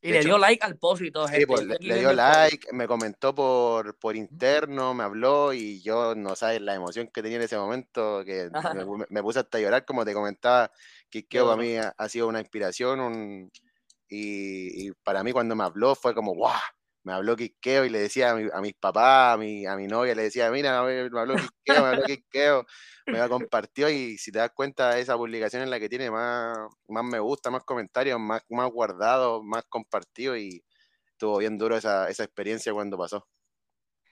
[0.04, 3.36] Y le dio like al post y todo Sí, pues, le, dio like, me comentó
[3.36, 7.58] por, por interno, me habló y yo no sabes la emoción que tenía en ese
[7.58, 8.50] momento, que
[9.10, 10.72] me, puse hasta a llorar, como te comentaba,
[11.10, 13.52] Kikeo para mí ha, sido una inspiración, un,
[14.12, 16.60] y, para mí cuando me habló fue como, ¡guau!
[17.04, 20.24] Me habló Quiqueo y le decía a, mis papás, a mi, a mi novia, le
[20.24, 22.66] decía, mira, me habló Quiqueo, me habló Quiqueo,
[23.08, 26.58] me la compartió y si te das cuenta, esa publicación es la que tiene más,
[26.88, 30.64] más me gusta, más comentarios, más, más guardados, más compartido y
[31.10, 33.26] estuvo bien duro esa, esa experiencia cuando pasó.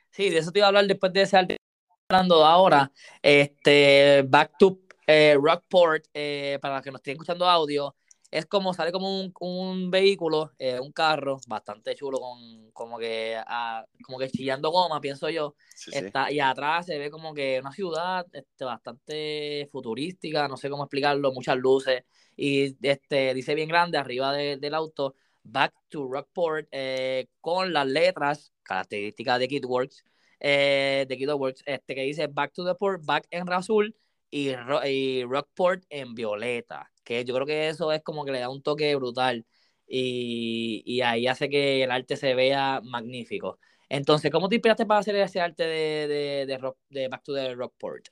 [0.10, 1.60] Sí, de eso te iba a hablar después de ese
[2.08, 2.92] hablando ahora.
[3.22, 7.96] Este, Back to eh, Rockport, eh, para los que nos estén escuchando audio,
[8.32, 13.36] es como sale como un, un vehículo, eh, un carro bastante chulo con como que
[13.46, 15.56] ah, como que chillando goma, pienso yo.
[15.92, 20.84] Está, Y atrás se ve como que una ciudad este, bastante futurística, no sé cómo
[20.84, 22.04] explicarlo, muchas luces.
[22.36, 28.54] Y este dice bien grande arriba del auto, Back to Rockport eh, con las letras
[28.64, 30.04] características de Kidworks,
[30.40, 33.96] eh, de Kidworks, este que dice Back to the Port, Back en azul
[34.30, 34.52] y,
[34.86, 38.62] y, Rockport en violeta, que yo creo que eso es como que le da un
[38.62, 39.44] toque brutal
[39.88, 43.58] y, y ahí hace que el arte se vea magnífico.
[43.90, 47.34] Entonces, ¿cómo te inspiraste para hacer ese arte de, de, de, rock, de Back to
[47.34, 48.10] the Rockport?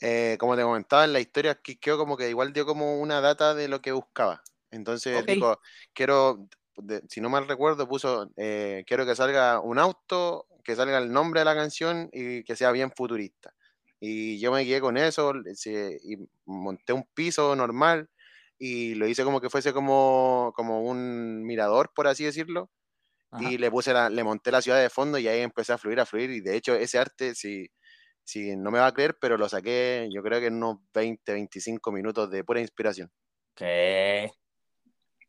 [0.00, 3.52] Eh, como te comentaba en la historia, quedó como que igual dio como una data
[3.52, 4.44] de lo que buscaba.
[4.70, 5.60] Entonces dijo,
[5.92, 6.46] quiero,
[7.08, 11.40] si no mal recuerdo, puso, eh, quiero que salga un auto, que salga el nombre
[11.40, 13.52] de la canción y que sea bien futurista.
[14.06, 18.10] Y yo me quedé con eso y monté un piso normal
[18.58, 22.70] y lo hice como que fuese como, como un mirador, por así decirlo.
[23.40, 26.00] Y le puse la, le monté la ciudad de fondo y ahí empecé a fluir,
[26.00, 26.30] a fluir.
[26.30, 27.66] Y de hecho, ese arte, si,
[28.22, 31.32] si no me va a creer, pero lo saqué, yo creo que en unos 20,
[31.32, 33.10] 25 minutos de pura inspiración.
[33.54, 34.30] Que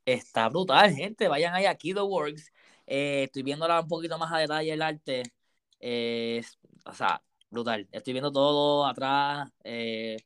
[0.03, 1.29] está brutal, gente.
[1.29, 2.51] Vayan ahí a Kido Works.
[2.85, 5.23] Eh, estoy viéndola un poquito más a detalle el arte.
[6.85, 7.88] o sea, brutal.
[7.91, 9.49] Estoy viendo todo atrás.
[9.63, 10.17] Eh,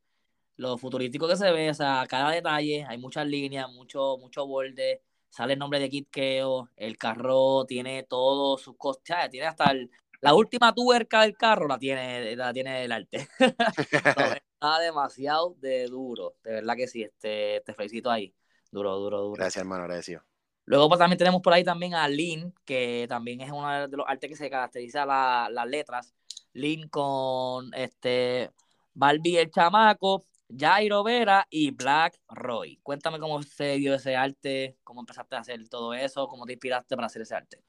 [0.57, 5.01] lo futurístico que se ve, o sea, cada detalle, hay muchas líneas, mucho, mucho borde,
[5.29, 9.89] sale el nombre de Kit Keo, el carro tiene todos sus cosas, tiene hasta el,
[10.21, 13.29] la última tuerca del carro la tiene, la tiene el arte.
[14.59, 16.35] está demasiado de duro.
[16.43, 18.35] De verdad que sí, este, te felicito ahí.
[18.69, 19.33] Duro, duro, duro.
[19.33, 20.21] Gracias, hermano, agradecido.
[20.65, 24.05] Luego pues, también tenemos por ahí también a Lin, que también es uno de los
[24.07, 26.13] artes que se caracteriza las letras.
[26.59, 28.51] Lin con este
[28.93, 32.79] Barbie el chamaco, Jairo Vera y Black Roy.
[32.83, 36.95] Cuéntame cómo se dio ese arte, cómo empezaste a hacer todo eso, cómo te inspiraste
[36.95, 37.63] para hacer ese arte.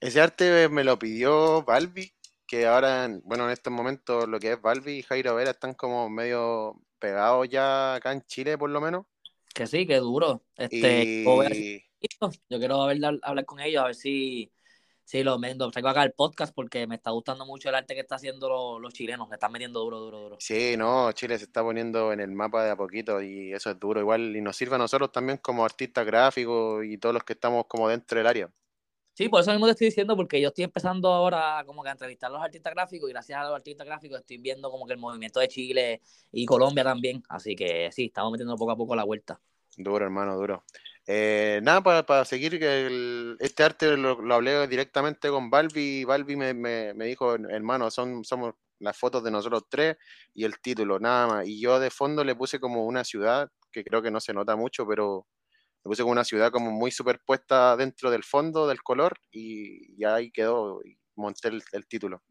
[0.00, 2.12] Ese arte me lo pidió Balbi,
[2.46, 6.08] que ahora, bueno, en estos momentos lo que es Balbi y Jairo Vera están como
[6.08, 9.06] medio pegados ya acá en Chile, por lo menos.
[9.52, 10.44] Que sí, que duro.
[10.56, 14.52] Este, Yo quiero hablar, hablar con ellos, a ver si,
[15.08, 18.00] si lo, lo traigo acá el podcast porque me está gustando mucho el arte que
[18.00, 20.36] están haciendo los, chilenos, le están metiendo duro, duro, duro.
[20.38, 23.80] Sí, no, Chile se está poniendo en el mapa de a poquito y eso es
[23.80, 27.32] duro igual y nos sirve a nosotros también como artistas gráficos y todos los que
[27.32, 28.50] estamos como dentro del área.
[29.14, 31.92] Sí, por eso mismo te estoy diciendo, porque yo estoy empezando ahora como que a
[31.92, 34.92] entrevistar a los artistas gráficos y gracias a los artistas gráficos estoy viendo como que
[34.92, 37.22] el movimiento de Chile y Colombia también.
[37.30, 39.40] Así que sí, estamos metiendo poco a poco la vuelta.
[39.74, 40.64] Duro, hermano, duro.
[41.10, 46.04] Eh, nada, para, para seguir, que este arte lo, hablé directamente con Balbi.
[46.04, 49.96] Balbi me, me, me, dijo, hermano, son, somos las fotos de nosotros tres
[50.34, 51.48] y el título, nada más.
[51.48, 54.54] Y yo de fondo le puse como una ciudad, que creo que no se nota
[54.54, 55.26] mucho, pero
[55.82, 60.30] le puse como una ciudad como muy superpuesta dentro del fondo del color y, ahí
[60.30, 62.22] quedó y monté el, título.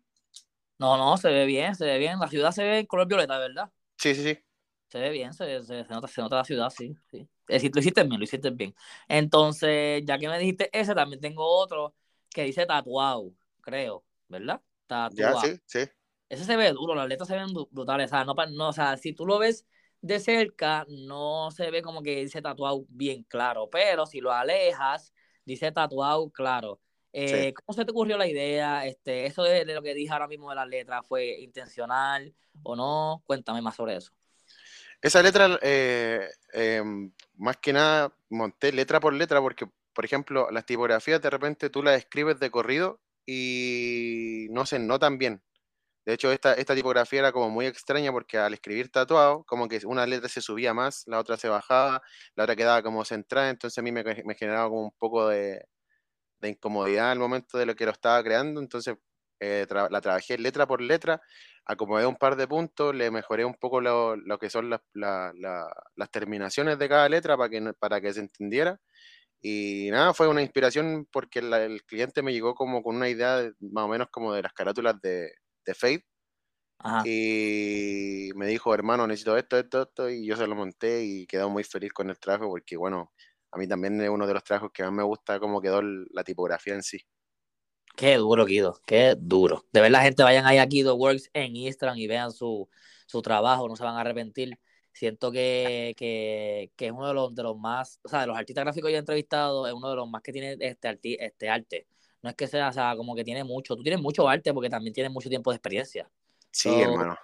[0.77, 2.19] No, no, se ve bien, se ve bien.
[2.19, 3.71] La ciudad se ve en color violeta, ¿verdad?
[3.97, 4.46] Sí, sí, sí.
[4.87, 7.27] Se ve bien, se, se, nota, se nota la ciudad, sí, sí.
[7.47, 8.73] lo hiciste bien, lo hiciste bien.
[9.07, 11.93] Entonces, ya que me dijiste ese, también tengo otro
[12.29, 14.61] que dice tatuado, creo, ¿verdad?
[14.85, 15.41] Tatuado.
[15.41, 15.91] Ya, sí, sí.
[16.29, 18.97] Ese se ve duro, las letras se ven brutales, o sea, no, no, o sea,
[18.97, 19.65] si tú lo ves
[20.01, 25.13] de cerca no se ve como que dice tatuado bien claro, pero si lo alejas,
[25.45, 26.79] dice tatuado claro.
[27.13, 28.85] Eh, ¿Cómo se te ocurrió la idea?
[28.85, 33.23] Este, ¿Eso de, lo que dije ahora mismo de las letras fue intencional o no?
[33.25, 34.11] Cuéntame más sobre eso.
[35.01, 40.65] Esa letra, eh, em, más que nada, monté letra por letra porque, por ejemplo, las
[40.65, 45.43] tipografías de repente tú las escribes de corrido y no se notan bien.
[46.05, 49.81] De hecho, esta, esta tipografía era como muy extraña porque al escribir tatuado, como que
[49.85, 52.01] una letra se subía más, la otra se bajaba,
[52.35, 54.03] la otra quedaba como centrada, entonces a mí me,
[54.35, 55.65] generaba como un poco de,
[56.43, 58.95] incomodidad al momento de lo que lo estaba creando, entonces
[59.41, 61.21] eh, la trabajé letra por letra,
[61.67, 66.79] acomodé un par de puntos, le mejoré un poco lo, que son las, las terminaciones
[66.79, 68.79] de cada letra para que, para que se entendiera.
[69.41, 73.85] Y nada, fue una inspiración porque el cliente me llegó como con una idea más
[73.85, 75.31] o menos como de las carátulas de,
[75.65, 76.05] de Fate.
[77.03, 81.49] Y me dijo, hermano, necesito esto, esto, esto, y yo se lo monté y quedó
[81.49, 83.13] muy feliz con el trabajo porque, bueno,
[83.51, 86.23] a mí también es uno de los trabajos que más me gusta cómo quedó la
[86.23, 86.99] tipografía en sí.
[87.97, 89.65] Qué duro, Guido, qué duro.
[89.73, 92.69] De ver la gente vayan ahí a Guido Works en Instagram y vean su,
[93.21, 94.57] trabajo, no se van a arrepentir.
[94.93, 95.95] Siento que,
[96.77, 98.97] es uno de los, de los más, o sea, de los artistas gráficos que yo
[98.97, 101.87] he entrevistado, es uno de los más que tiene este, este arte
[102.21, 104.69] no es que sea, o sea, como que tiene mucho, tú tienes mucho arte porque
[104.69, 106.09] también tienes mucho tiempo de experiencia.
[106.51, 107.17] Sí, hermano.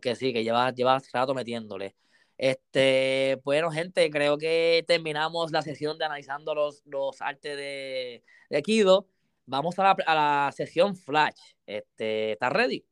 [0.00, 1.94] que sí, que llevas, llevas rato metiéndole.
[2.36, 8.62] Este, bueno, gente, creo que terminamos la sesión de analizando los, los artes de, de
[8.62, 9.08] Kido.
[9.46, 11.38] Vamos a la, a la sesión Flash.
[11.66, 12.84] Este, ¿Estás ready?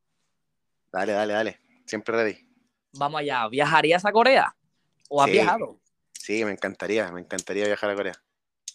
[0.92, 1.60] Dale, dale, dale.
[1.86, 2.46] Siempre ready.
[2.92, 3.48] Vamos allá.
[3.48, 4.54] ¿Viajarías a Corea?
[5.08, 5.80] ¿O has viajado?
[6.12, 8.14] Sí, me encantaría, me encantaría viajar a Corea.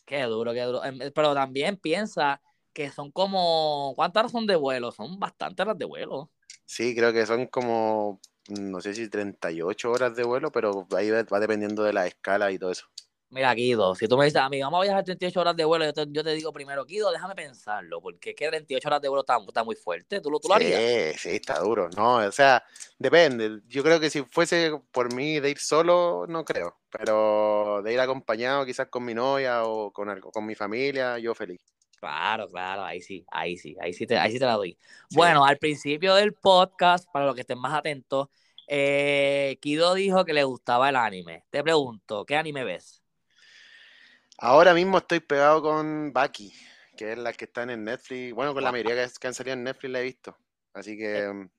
[0.06, 0.84] Qué duro, qué duro.
[0.84, 2.42] Em, Pero también piensa
[2.74, 3.94] que son como.
[3.96, 4.92] ¿Cuántas horas son de vuelo?
[4.92, 6.32] Son bastantes horas de vuelo.
[6.66, 11.40] Sí, creo que son como, no sé si 38 horas de vuelo, pero ahí va
[11.40, 12.88] dependiendo de la escala y todo eso.
[13.30, 15.94] Mira, Guido, si tú me dices, amigo, vamos a viajar 38 horas de vuelo, yo
[15.94, 19.22] te, yo te digo primero, Guido, déjame pensarlo, porque es que 38 horas de vuelo
[19.22, 20.22] está, está muy fuerte.
[20.22, 20.80] ¿Tú lo, tú lo harías?
[21.14, 22.18] Sí, sí, está duro, ¿no?
[22.18, 22.64] O sea,
[22.98, 23.60] depende.
[23.68, 26.78] Yo creo que si fuese por mí de ir solo, no creo.
[26.90, 31.36] Pero de ir acompañado, quizás con mi novia o con, algo, con mi familia, yo
[31.36, 31.60] feliz.
[32.00, 34.78] Claro, claro, ahí sí, ahí sí, ahí sí te, ahí sí te la doy.
[35.10, 35.18] Sí.
[35.18, 38.30] Bueno, al principio del podcast, para los que estén más atentos,
[38.68, 41.44] eh, Guido dijo que le gustaba el anime.
[41.50, 43.04] Te pregunto, ¿qué anime ves?
[44.38, 46.54] Ahora mismo estoy pegado con Baki,
[46.96, 48.34] que es la que está en Netflix.
[48.34, 50.38] Bueno, con la mayoría que, han salido en Netflix la he visto.
[50.74, 51.50] Así que mm,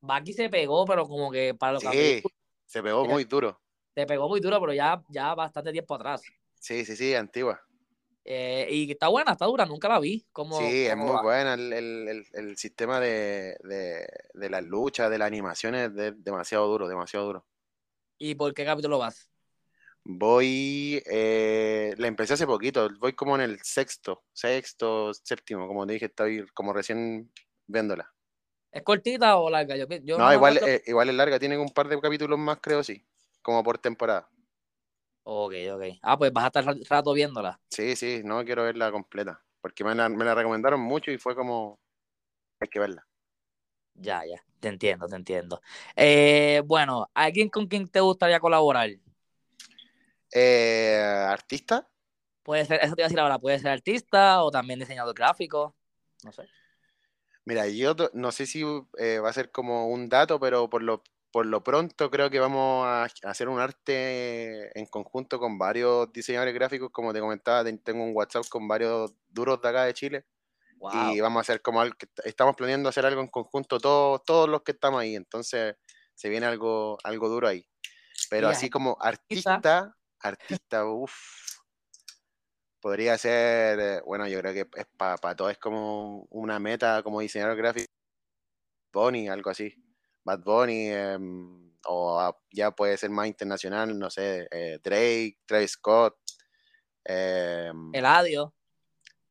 [0.00, 2.22] Baki se pegó, pero como que para lo que sí,
[2.66, 3.60] se pegó Eh, muy duro.
[3.94, 6.32] se pegó muy duro, pero ya, ya bastante tiempo atrás.
[6.60, 7.60] Sí, sí, sí, antigua.
[8.24, 10.26] Eh, y está buena, está dura, nunca la vi.
[10.32, 11.18] ¿Cómo, Sí, es muy va?
[11.18, 11.54] buena.
[11.54, 16.12] El, el- el- el sistema de, de, de las luchas, de las animaciones, es de-
[16.12, 17.46] demasiado duro, demasiado duro.
[18.18, 19.28] ¿Y por qué capítulo vas?
[20.10, 25.92] Voy, eh, la empecé hace poquito, voy como en el sexto, sexto, séptimo, como te
[25.92, 27.30] dije, estoy como recién
[27.66, 28.10] viéndola.
[28.72, 29.76] ¿Es cortita o larga?
[29.76, 32.82] Yo, No, igual, acuerdo- eh, igual es larga, tiene un par de capítulos más, creo,
[32.82, 33.06] sí,
[33.42, 34.30] como por temporada.
[35.24, 35.82] Ok, ok.
[36.00, 37.60] Ah, pues vas a estar ra- rato viéndola.
[37.68, 41.36] Sí, sí, no quiero verla completa, porque me la, me la recomendaron mucho y fue
[41.36, 41.78] como,
[42.60, 43.06] hay que verla.
[43.94, 44.42] Ya, ya.
[44.60, 45.60] Te entiendo, te entiendo.
[45.96, 48.88] Eh, bueno, ¿alguien con quien te gustaría colaborar?
[50.32, 51.88] Eh, ¿artista?
[52.42, 55.76] Puede ser, eso te iba a decir ahora, puede ser artista o también diseñador gráfico.
[56.24, 56.48] No sé.
[57.44, 58.62] Mira, yo no sé si
[58.98, 62.38] eh, va a ser como un dato, pero por lo, por lo pronto creo que
[62.38, 66.90] vamos a hacer un arte en conjunto con varios diseñadores gráficos.
[66.90, 70.26] Como te comentaba, ten- tengo un WhatsApp con varios duros de acá de Chile
[70.76, 71.12] Wow.
[71.12, 74.62] y vamos a hacer como algo, estamos planeando hacer algo en conjunto todos, todos los
[74.62, 75.16] que estamos ahí.
[75.16, 75.74] Entonces
[76.14, 77.66] se viene algo, algo duro ahí.
[78.30, 81.14] Pero así como artista, artista, uff,
[82.80, 87.20] podría ser, eh, bueno, yo creo que es para todo, es como una meta como
[87.20, 87.92] diseñador gráfico,
[88.92, 89.74] Bunny, algo así.
[90.24, 95.72] Bad Bunny, em, o ah, ya puede ser más internacional, no sé, eh, Drake, Travis
[95.72, 96.16] Scott,
[97.04, 98.54] em, Eladio.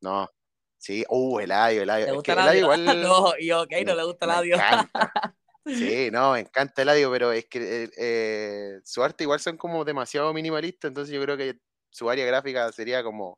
[0.01, 0.29] no,
[0.77, 2.61] sí, uh, Eladio, Eladio, ¿Te es gusta que Eladio Eladio?
[2.61, 4.57] igual no, y ok, no le gusta me Eladio.
[5.67, 9.83] Sí, no, me encanta Eladio, pero es que eh, eh, su arte igual son como
[9.85, 13.37] demasiado minimalistas, entonces yo creo que su área gráfica sería como,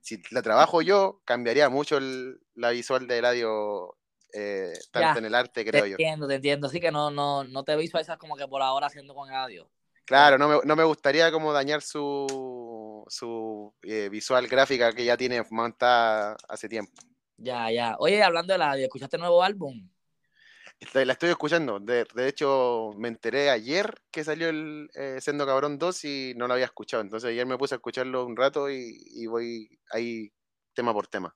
[0.00, 3.96] si la trabajo yo, cambiaría mucho el- la visual de Eladio,
[4.32, 5.92] eh, tanto Ya, en el arte, te creo yo.
[5.92, 6.66] entiendo, te entiendo.
[6.66, 9.70] Así que no, no, no te visualizas como que por ahora haciendo con Eladio.
[10.04, 15.16] Claro, no me, no me gustaría como dañar su, su eh, visual gráfica que ya
[15.18, 16.92] tiene montada hace tiempo.
[17.36, 17.96] Ya, ya.
[17.98, 19.86] Oye, hablando de Eladio, ¿escuchaste el nuevo álbum?
[20.94, 21.80] La estoy escuchando.
[21.80, 26.46] De, de hecho, me enteré ayer que salió el eh, Sendo Cabrón 2 y no
[26.46, 27.02] lo había escuchado.
[27.02, 30.32] Entonces ayer me puse a escucharlo un rato y, y voy ahí
[30.74, 31.34] tema por tema.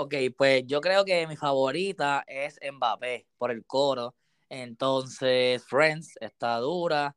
[0.00, 4.14] Ok, pues yo creo que mi favorita es Mbappé por el coro.
[4.48, 7.14] Entonces, Friends está dura.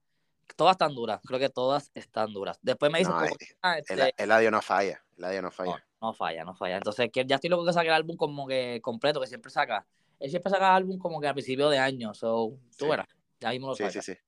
[0.55, 1.21] Todas están duras.
[1.23, 2.59] Creo que todas están duras.
[2.61, 3.29] Después me dicen, No, eh,
[3.61, 5.01] ah, El, este, el audio no falla.
[5.17, 5.85] El audio no no, falla.
[6.01, 6.77] no falla, no falla.
[6.77, 9.85] Entonces, que ya estoy loco que saque el álbum como que completo, que siempre saca.
[10.21, 12.13] Él siempre saca álbum como que a principio de año.
[12.13, 12.91] So, tú Sí.
[12.91, 13.07] verás.
[13.39, 14.01] Ya mismo lo Sí, saca.
[14.01, 14.19] sí, sí.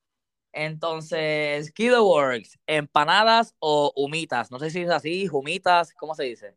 [0.51, 4.51] Entonces, Kido Works, empanadas o humitas.
[4.51, 6.55] No sé si es así, humitas, ¿cómo se dice?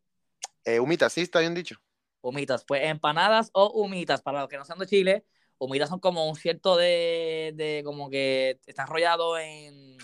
[0.65, 1.77] Eh, Humita, sí, está bien dicho.
[2.21, 5.25] Humitas, pues empanadas o humitas, para los que no sean de Chile,
[5.59, 9.97] humitas son como un cierto de, de como que está enrollado en,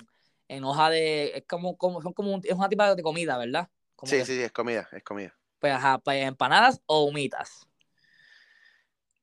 [0.48, 3.68] en hoja de, es como, como, son como un, es una tipo de comida, ¿verdad?
[3.96, 5.34] Como Sí, que- sí, sí, es comida, es comida.
[5.58, 7.66] Pues, ajá, pues empanadas o humitas.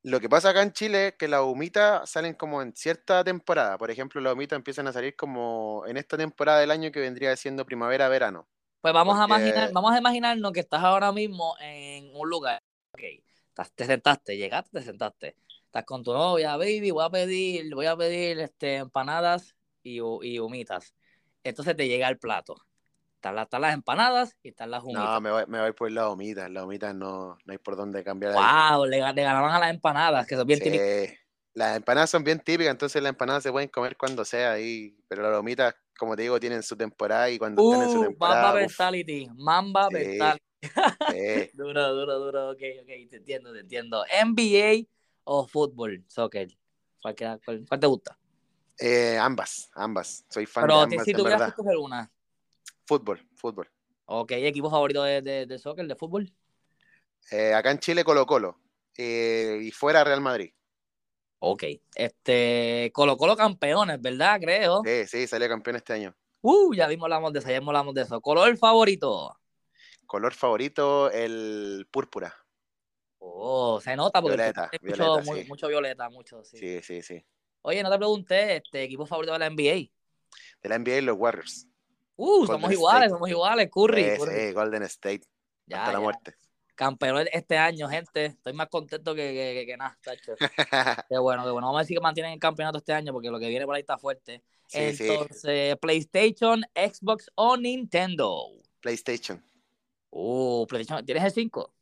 [0.03, 3.77] Lo que pasa acá en Chile es que las humitas salen como en cierta temporada.
[3.77, 7.35] Por ejemplo, las humitas empiezan a salir como en esta temporada del año que vendría
[7.35, 8.47] siendo primavera-verano.
[8.81, 12.63] Pues vamos a imaginar, vamos a imaginarnos que estás ahora mismo en un lugar.
[12.93, 13.01] Ok,
[13.49, 15.35] estás- te sentaste, llegaste, te sentaste.
[15.65, 19.53] Estás con tu novia, baby, voy a pedir, voy a pedir este, empanadas
[19.83, 19.99] y
[20.39, 20.93] humitas.
[21.43, 22.55] Entonces te llega el plato.
[23.19, 25.03] Están las, están las empanadas y están las humitas.
[25.03, 26.49] No, me voy, me voy por las humitas.
[26.49, 28.33] Las humitas no, no hay por dónde cambiar.
[28.33, 31.17] wow, le, ga- le ganaban a las empanadas, que son bien típicas.
[31.53, 35.21] Las empanadas son bien típicas, entonces las empanadas se pueden comer cuando sea ahí, pero
[35.29, 38.41] las humitas, como te digo, tienen su temporada y cuando están en su Uh, temporada,
[38.43, 40.17] Mamba uf, Mentality, Mamba Sí.
[41.55, 44.05] Duro, duro, duro, ok, ok, te entiendo, te entiendo.
[44.13, 44.87] NBA
[45.25, 46.47] o fútbol, soccer.
[47.01, 48.17] ¿Cuál, cuál- cuál te gusta?
[48.77, 50.23] Eh, ambas, ambas.
[50.29, 52.09] Soy fan Pero de ambas, si en tuvieras que escoger una.
[52.89, 53.69] Fútbol, fútbol.
[54.05, 56.33] Ok, ¿equipo favorito de, de, de soccer, de fútbol?
[57.29, 58.57] Eh, acá en Chile, Colo Colo.
[58.97, 60.51] Eh, y fuera Real Madrid.
[61.37, 64.39] Ok, este, Colo Colo campeones, ¿verdad?
[64.41, 64.81] Creo.
[64.83, 66.15] Sí, sí, salió campeón este año.
[66.41, 68.19] Uh, ya vimos, hablamos de eso, ya hablamos de eso.
[68.21, 69.37] ¿Color favorito?
[70.07, 72.33] Color favorito, el púrpura.
[73.19, 75.47] Oh, se nota porque Violeta, mucho, violeta, muy- sí.
[75.47, 76.57] mucho violeta, mucho, sí.
[76.57, 77.23] Sí, sí, sí.
[77.61, 79.91] Oye, no te pregunté, este, equipo favorito de la NBA.
[80.63, 81.68] De la NBA, los Warriors.
[82.21, 83.09] Uh, Golden somos iguales, State.
[83.15, 84.03] somos iguales, Curry.
[84.03, 84.35] Sí, Curry.
[84.47, 85.21] sí, Golden State.
[85.65, 86.35] Ya, hasta la muerte.
[86.75, 88.25] Campeón este año, gente.
[88.25, 90.33] Estoy más contento que, que, que- que nada, tacho.
[91.09, 91.67] Qué bueno, qué bueno.
[91.67, 93.81] Vamos a decir que mantienen el campeonato este año porque lo que viene por ahí
[93.81, 94.43] está fuerte.
[94.67, 95.07] sí, sí.
[95.09, 98.45] Entonces, PlayStation, Xbox o Nintendo.
[98.81, 99.43] PlayStation.
[100.09, 101.73] Uh, PlayStation, ¿tienes el 5?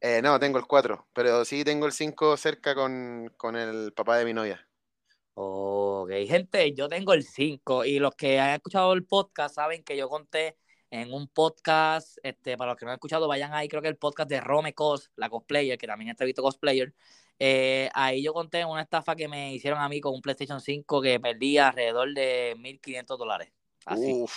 [0.00, 4.18] Eh, no, tengo el 4, pero sí tengo el 5 cerca con, con el papá
[4.18, 4.65] de mi novia.
[5.38, 9.94] Ok, gente, yo tengo el 5 y los que han escuchado el podcast saben que
[9.94, 10.56] yo conté
[10.90, 13.98] en un podcast, este, para los que no han escuchado, vayan ahí, creo que el
[13.98, 16.94] podcast de Rome Cos, la cosplayer, que también entrevistó cosplayer.
[17.38, 21.02] Eh, ahí yo conté una estafa que me hicieron a mí con un PlayStation 5
[21.02, 23.52] que perdí alrededor de 1.500 dólares.
[23.84, 24.10] Así.
[24.14, 24.32] Uf.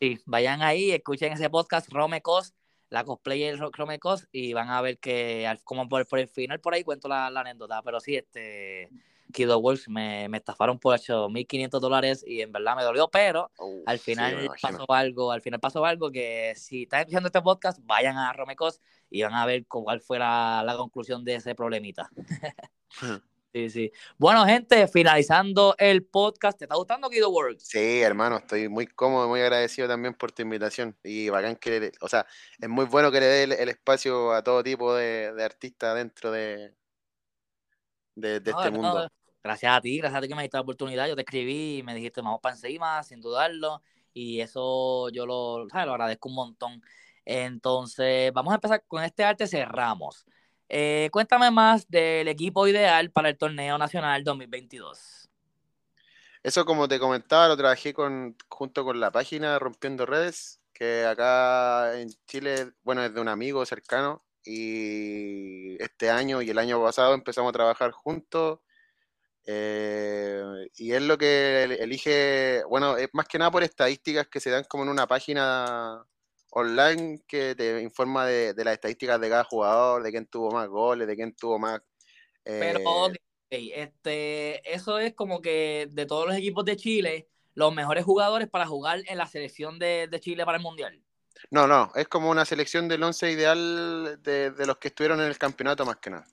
[0.00, 2.54] Sí, vayan ahí, escuchen ese podcast, Rome Cos,
[2.88, 6.60] la cosplayer Ro- Rome Cos, y van a ver que, como por, por el final,
[6.62, 7.82] por ahí cuento la, la anécdota.
[7.82, 8.88] Pero sí, este,
[9.34, 13.50] Kido Works me, me estafaron por 8.500 dólares y en verdad me dolió, pero
[13.84, 18.16] al final pasó algo, al final pasó algo que si están escuchando este podcast, vayan
[18.16, 18.80] a Romecos
[19.10, 22.08] y van a ver cuál fue la, la conclusión de ese problemita.
[23.52, 23.92] sí, sí.
[24.18, 27.64] Bueno, gente, finalizando el podcast, ¿te está gustando Kido Works?
[27.66, 30.96] Sí, hermano, estoy muy cómodo, muy agradecido también por tu invitación.
[31.02, 32.24] Y bacán que, le- o sea,
[32.60, 35.94] es muy bueno que le dé el, el espacio a todo tipo de, de artistas
[35.96, 36.72] dentro de,
[38.16, 39.08] de, de No, este no, mundo.
[39.44, 41.06] Gracias a ti, gracias a ti que me diste la oportunidad.
[41.06, 43.82] Yo te escribí y me dijiste, vamos para encima, sin dudarlo.
[44.14, 46.82] Y eso yo lo, lo agradezco un montón.
[47.26, 50.24] Entonces, vamos a empezar con este arte, cerramos.
[50.68, 55.28] Eh, cuéntame más del equipo ideal para el torneo nacional 2022.
[56.42, 61.98] Eso, como te comentaba, lo trabajé con, junto con la página Rompiendo Redes, que acá
[62.00, 64.24] en Chile, bueno, es de un amigo cercano.
[64.46, 68.60] Y este año y el año pasado empezamos a trabajar juntos.
[69.46, 70.42] Eh,
[70.76, 74.50] y es lo que el- elige, bueno, es más que nada por estadísticas que se
[74.50, 76.04] dan como en una página
[76.50, 80.68] online que te informa de, de las estadísticas de cada jugador, de quién tuvo más
[80.68, 81.80] goles, de quién tuvo más.
[82.58, 83.16] Pero, eh, ok,
[83.50, 88.66] este, eso es como que de todos los equipos de Chile, los mejores jugadores para
[88.66, 91.02] jugar en la selección de, de Chile para el Mundial.
[91.50, 95.26] No, no, es como una selección del once ideal de, de los que estuvieron en
[95.28, 96.26] el campeonato más que nada.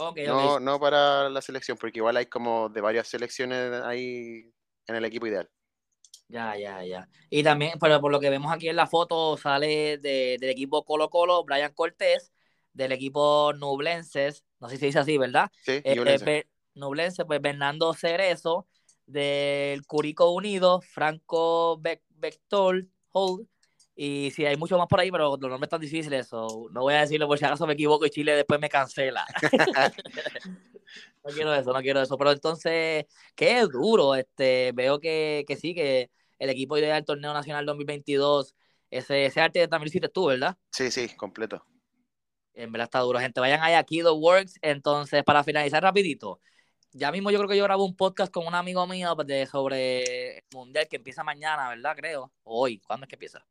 [0.00, 4.52] Ok, No, no para la selección, porque igual hay como de varias selecciones ahí
[4.86, 5.48] en el equipo ideal.
[6.28, 7.08] Ya, ya, ya.
[7.30, 10.84] Y también, pero por lo que vemos aquí en la foto, sale de- del equipo
[10.84, 12.32] Colo Colo, Brian Cortés,
[12.72, 15.50] del equipo Nublenses, no sé si se dice así, ¿verdad?
[15.64, 16.44] Sí, Eh,
[16.74, 18.68] Nublense, pues Bernardo Cerezo,
[19.06, 23.48] del Curico Unido, Franco Vector, Hold,
[24.00, 26.94] y sí, hay mucho más por ahí, pero los nombres están difíciles, so, no voy
[26.94, 29.26] a decirlo por si acaso me equivoco y Chile después me cancela.
[31.24, 32.16] No quiero eso, no quiero eso.
[32.16, 34.14] Pero entonces, qué duro.
[34.14, 38.54] Este, veo que, que sí, que el equipo ideal del torneo nacional 2022,
[38.88, 40.56] ese, ese arte también lo hiciste tú, ¿verdad?
[40.70, 41.66] Sí, sí, completo.
[42.54, 43.40] En verdad está duro, gente.
[43.40, 44.58] Vayan allá a Kido Works.
[44.62, 46.40] Entonces, para finalizar rapidito,
[46.92, 50.38] ya mismo yo creo que yo grabo un podcast con un amigo mío de, sobre
[50.38, 51.96] el mundial que empieza mañana, ¿verdad?
[51.96, 52.32] Creo.
[52.44, 52.78] Hoy.
[52.78, 53.44] ¿Cuándo es que empieza?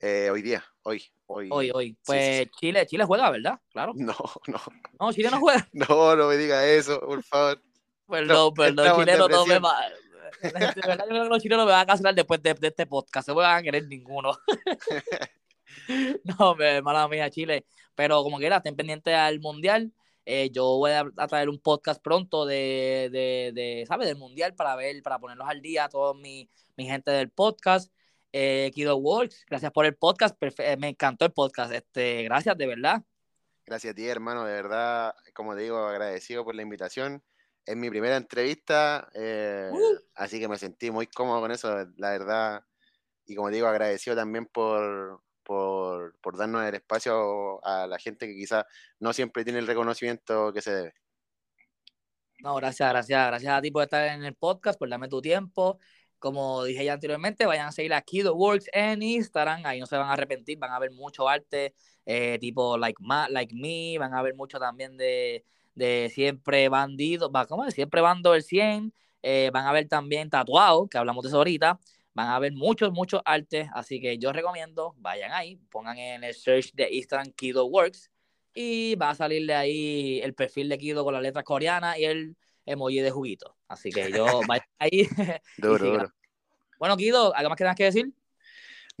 [0.00, 1.48] Eh, hoy día, hoy, hoy.
[1.52, 1.98] Hoy, hoy.
[2.06, 2.50] Pues sí.
[2.58, 3.60] Chile, Chile juega, ¿verdad?
[3.70, 3.92] Claro.
[3.94, 4.14] No,
[4.46, 4.60] no,
[4.98, 5.68] No, Chile no juega.
[5.72, 7.62] no, no me diga eso, por favor.
[8.08, 9.76] Perdón, perdón, en chileno no me va.
[10.42, 12.86] De verdad, yo creo que los chilenos me van a cancelar después de, de este
[12.86, 13.28] podcast.
[13.28, 14.32] No me van a querer ninguno.
[16.38, 17.66] no, me- mala mía, Chile.
[17.94, 19.92] Pero como quiera, estén pendientes al mundial.
[20.24, 24.06] Eh, yo voy a, a traer un podcast pronto de, de, de, ¿sabes?
[24.08, 27.92] Del mundial para ver, para ponerlos al día a todos mi, mi gente del podcast.
[28.32, 30.36] Eh, Kido Works, gracias por el podcast.
[30.40, 31.72] perfe- eh, me encantó el podcast.
[31.72, 33.02] Este, gracias, de verdad.
[33.66, 37.22] Gracias a ti, hermano, de verdad, como te digo, agradecido por la invitación.
[37.66, 39.98] Es mi primera entrevista, eh, Uh.
[40.14, 42.62] así que me sentí muy cómodo con eso, la verdad.
[43.26, 48.26] Y como te digo, agradecido también por, por, por darnos el espacio a la gente
[48.26, 48.64] que quizás
[48.98, 50.94] no siempre tiene el reconocimiento que se debe.
[52.42, 55.78] No, gracias, gracias, gracias a ti por estar en el podcast, por darme tu tiempo.
[56.20, 59.96] Como dije ya anteriormente, vayan a seguir a Kido Works en Instagram, ahí no se
[59.96, 61.74] van a arrepentir, van a ver mucho arte,
[62.06, 65.44] eh, tipo like, Ma- like Me, van a ver mucho también de,
[65.74, 67.74] de Siempre Bandido, va, ¿cómo es?
[67.74, 68.92] Siempre Bando el 100,
[69.22, 71.80] eh, van a ver también Tatuado, que hablamos de eso ahorita,
[72.12, 76.34] van a ver muchos, muchos artes, así que yo recomiendo, vayan ahí, pongan en el
[76.34, 78.10] search de Instagram Kido Works
[78.52, 82.36] y va a salirle ahí el perfil de Kido con las letras coreanas y el
[82.70, 83.56] emoji de juguito.
[83.68, 85.08] Así que yo, vayan ahí.
[85.58, 86.12] duro, duro.
[86.78, 88.14] Bueno, Kido, ¿algo más que tengas que decir?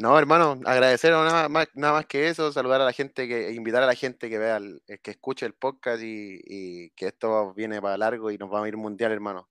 [0.00, 3.82] No, hermano, agradecer nada más, nada más que eso, saludar a la gente, que invitar
[3.82, 7.98] a la gente que vea, el, que escuche el podcast y, que esto viene para
[7.98, 9.46] largo y nos va a ir mundial, hermano.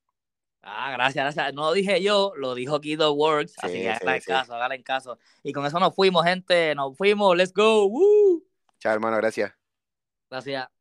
[0.64, 1.54] Ah, gracias, gracias.
[1.54, 4.84] No lo dije yo, lo dijo Kido Works, así que hagan en caso, hagan en
[4.84, 5.20] caso.
[5.44, 7.88] Y con eso nos fuimos, gente, nos fuimos, let's go.
[8.80, 9.54] Chao, hermano, gracias.
[10.32, 10.79] Gracias.